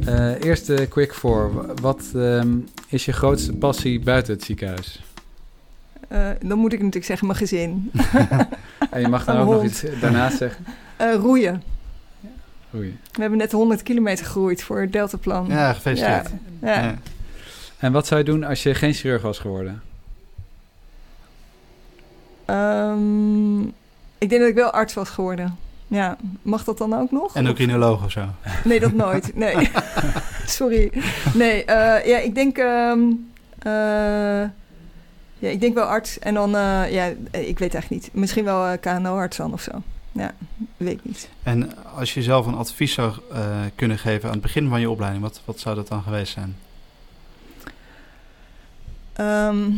[0.05, 1.65] Eh, eerst de quick for.
[1.81, 2.57] Wat ehm,
[2.87, 5.03] is je grootste passie buiten het ziekenhuis?
[6.07, 7.91] Eh, dan moet ik natuurlijk zeggen, mijn gezin.
[8.91, 10.65] En je mag dan Een ook nog iets daarnaast zeggen.
[10.97, 11.63] Eh, roeien.
[12.75, 12.97] Oei.
[13.11, 15.47] We hebben net 100 kilometer gegroeid voor het Deltaplan.
[15.47, 16.29] Ja, gefeliciteerd.
[16.61, 16.81] Ja, ja.
[16.83, 16.95] Ja.
[17.77, 19.81] En wat zou je doen als je geen chirurg was geworden?
[22.45, 23.61] Ehm,
[24.17, 25.57] ik denk dat ik wel arts was geworden.
[25.87, 27.35] Ja, mag dat dan ook nog?
[27.35, 28.25] Endocrinoloog of zo.
[28.63, 29.35] Nee, dat nooit.
[29.35, 29.69] Nee.
[30.45, 30.91] Sorry.
[31.33, 32.57] Nee, eh, ja, ik denk...
[32.57, 32.93] eh,
[35.39, 36.19] ja, ik denk wel arts.
[36.19, 38.09] En dan, eh, ja, ik weet eigenlijk niet.
[38.13, 39.71] Misschien wel KNO-arts dan of zo.
[40.11, 40.33] Ja,
[40.77, 41.29] weet ik niet.
[41.43, 43.13] En als je zelf een advies zou
[43.75, 46.55] kunnen geven aan het begin van je opleiding, wat, wat zou dat dan geweest zijn?
[49.13, 49.71] Ehm,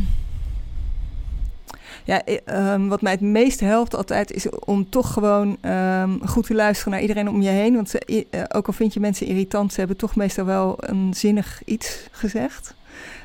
[2.08, 6.54] ja, ehm, wat mij het meest helpt altijd is om toch gewoon ehm, goed te
[6.54, 7.74] luisteren naar iedereen om je heen.
[7.74, 11.62] Want eh, ook al vind je mensen irritant, ze hebben toch meestal wel een zinnig
[11.64, 12.74] iets gezegd.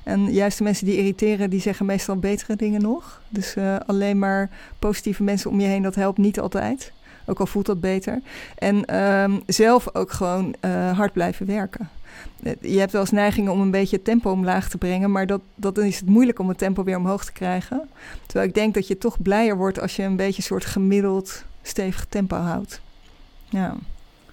[0.03, 3.21] En juist de mensen die irriteren, die zeggen meestal betere dingen nog.
[3.29, 6.91] Dus eh, alleen maar positieve mensen om je heen, dat helpt niet altijd.
[7.25, 8.21] Ook al voelt dat beter.
[8.57, 11.89] En ehm, zelf ook gewoon eh, hard blijven werken.
[12.43, 15.25] Eh, Je hebt wel eens neigingen om een beetje het tempo omlaag te brengen, maar
[15.27, 17.89] dat, dat dan is het moeilijk om het tempo weer omhoog te krijgen.
[18.25, 21.43] Terwijl ik denk dat je toch blijer wordt als je een beetje een soort gemiddeld
[21.61, 22.81] stevig tempo houdt.
[23.49, 23.75] Ja,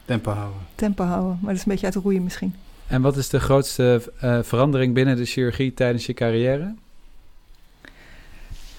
[0.05, 0.59] Tempo houden.
[0.75, 2.55] tempo houden, maar dat is een beetje uit de roeien misschien.
[2.87, 6.75] En wat is de grootste eh, verandering binnen de chirurgie tijdens je carrière?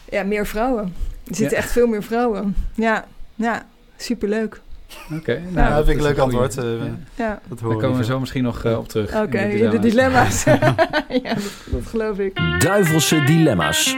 [0.09, 0.83] Ja, meer vrouwen.
[1.27, 1.63] Er zitten Ja.
[1.63, 2.55] echt veel meer vrouwen.
[2.75, 3.65] Ja, ja.
[3.97, 4.61] superleuk.
[5.13, 6.37] Oké, Nou, dat vind ik een leuk goeie.
[6.39, 6.57] antwoord.
[6.57, 7.39] eh, Ja.
[7.47, 9.15] Daar komen we zo misschien nog eh, op terug.
[9.15, 10.43] oké, de dilemma's.
[11.23, 12.41] ja, dat, dat geloof ik.
[12.59, 13.95] Duivelse dilemma's.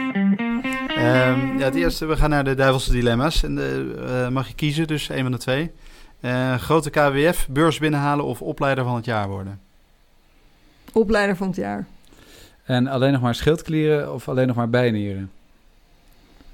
[0.96, 3.42] Ehm, ja, het eerste, we gaan naar de duivelse dilemma's.
[3.42, 5.70] En eh, eh, mag je kiezen, dus een van de twee.
[6.20, 9.60] Eh, grote KWF, beurs binnenhalen of opleider van het jaar worden?
[10.92, 11.86] Opleider van het jaar.
[12.64, 15.30] En alleen nog maar schildklieren of alleen nog maar bijnieren?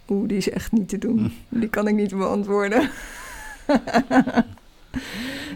[0.09, 1.33] Oeh, die is echt niet te doen.
[1.49, 2.91] Die kan ik niet beantwoorden.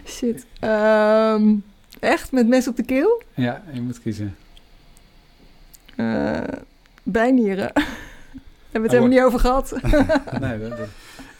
[0.05, 0.45] Shit.
[0.59, 1.53] Ehm,
[1.99, 2.31] echt?
[2.31, 3.21] Met mes op de keel?
[3.33, 4.35] Ja, je moet kiezen.
[5.95, 6.41] Eh
[7.03, 7.71] bijnieren.
[8.71, 9.75] Hebben we het Oh, helemaal niet over gehad.
[10.41, 10.87] nee, dat, dat-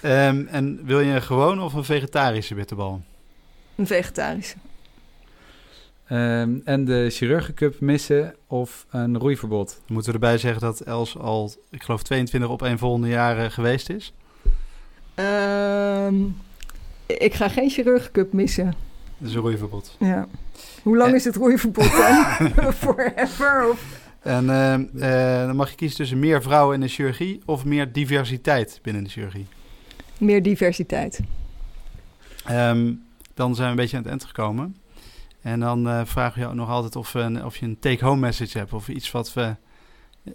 [0.01, 3.01] Ehm, en wil je een gewone of een vegetarische bitterbal?
[3.76, 4.55] Een vegetarische.
[6.07, 9.82] Ehm, en de chirurgencup missen of een roeiverbod?
[9.88, 13.89] Moeten we erbij zeggen dat Els al, ik geloof, 22 op een volgende jaren geweest
[13.89, 14.13] is.
[15.16, 16.16] Ehm,
[17.05, 18.73] ik ga geen chirurgcup missen.
[19.17, 19.95] Dat is een roeiverbod.
[19.99, 20.27] Ja.
[20.83, 22.25] Hoe lang is het roeiverbod dan?
[22.83, 23.69] Forever?
[23.69, 24.03] Of...
[24.21, 27.91] En ehm, eh, dan mag je kiezen tussen meer vrouwen in de chirurgie of meer
[27.91, 29.47] diversiteit binnen de chirurgie.
[30.17, 31.19] Meer diversiteit.
[32.45, 32.93] Ehm,
[33.33, 34.75] dan zijn we een beetje aan het eind gekomen.
[35.41, 38.57] En dan eh, vragen we jou nog altijd of, een, of je een take-home message
[38.57, 38.73] hebt.
[38.73, 39.55] Of iets wat, we,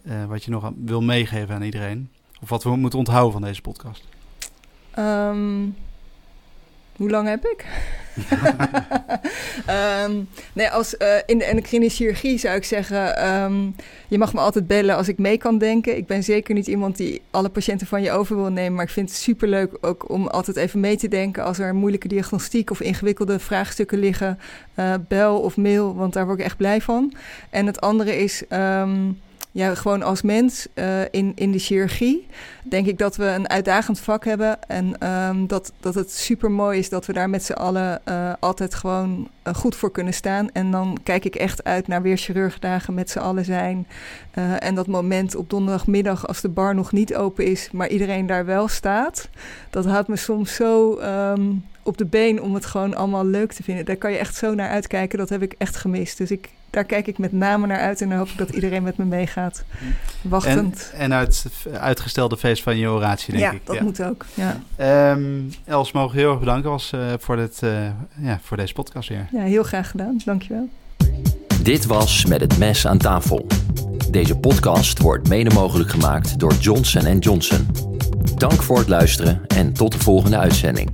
[0.03, 2.11] eh, wat je nog wil meegeven aan iedereen.
[2.41, 4.05] Of wat we moeten onthouden van deze podcast.
[4.91, 5.63] Ehm,
[7.01, 7.65] hoe lang heb ik?
[9.67, 10.13] Ehm,
[10.53, 13.17] nee, als, eh, in de endocrine chirurgie zou ik zeggen...
[13.17, 13.69] ehm,
[14.09, 15.97] je mag me altijd bellen als ik mee kan denken.
[15.97, 18.75] Ik ben zeker niet iemand die alle patiënten van je over wil nemen...
[18.75, 21.45] maar ik vind het superleuk ook om altijd even mee te denken...
[21.45, 24.39] als er moeilijke diagnostiek of ingewikkelde vraagstukken liggen.
[24.75, 27.13] eh, bel of mail, want daar word ik echt blij van.
[27.51, 28.47] En het andere is...
[28.49, 28.99] ehm,
[29.53, 32.27] ja, gewoon als mens eh, in, in de chirurgie
[32.63, 34.69] denk ik dat we een uitdagend vak hebben.
[34.69, 38.33] En ehm, dat, dat het super mooi is dat we daar met z'n allen eh,
[38.41, 40.53] altijd gewoon eh, goed voor kunnen staan.
[40.53, 43.87] En dan kijk ik echt uit naar weer chirurgdagen met z'n allen zijn.
[44.59, 48.45] En dat moment op donderdagmiddag als de bar nog niet open is, maar iedereen daar
[48.45, 49.29] wel staat.
[49.71, 53.63] Dat houdt me soms zo ehm, op de been om het gewoon allemaal leuk te
[53.63, 53.85] vinden.
[53.85, 55.19] Daar kan je echt zo naar uitkijken.
[55.19, 56.19] Dat heb ik echt gemist.
[56.19, 58.83] Dus ik, daar kijk ik met name naar uit en dan hoop ik dat iedereen
[58.83, 59.65] met me meegaat.
[59.81, 60.93] En, Wachtend.
[60.95, 63.67] en uit het uitgestelde feest van je oratie, denk ja, ik.
[63.67, 64.25] dat moet ook.
[64.35, 64.61] Ja.
[64.77, 67.71] Ehm, Els, mogen we heel erg bedanken was, eh, voor, dit, eh,
[68.17, 69.29] ja, voor deze podcast weer.
[69.33, 70.21] ja, heel graag gedaan.
[70.25, 70.69] Dankjewel.
[71.63, 73.47] Dit was Met het Mes aan tafel.
[74.11, 77.67] Deze podcast wordt mede mogelijk gemaakt door Johnson Johnson.
[78.37, 80.91] Dank voor het luisteren en tot de volgende uitzending.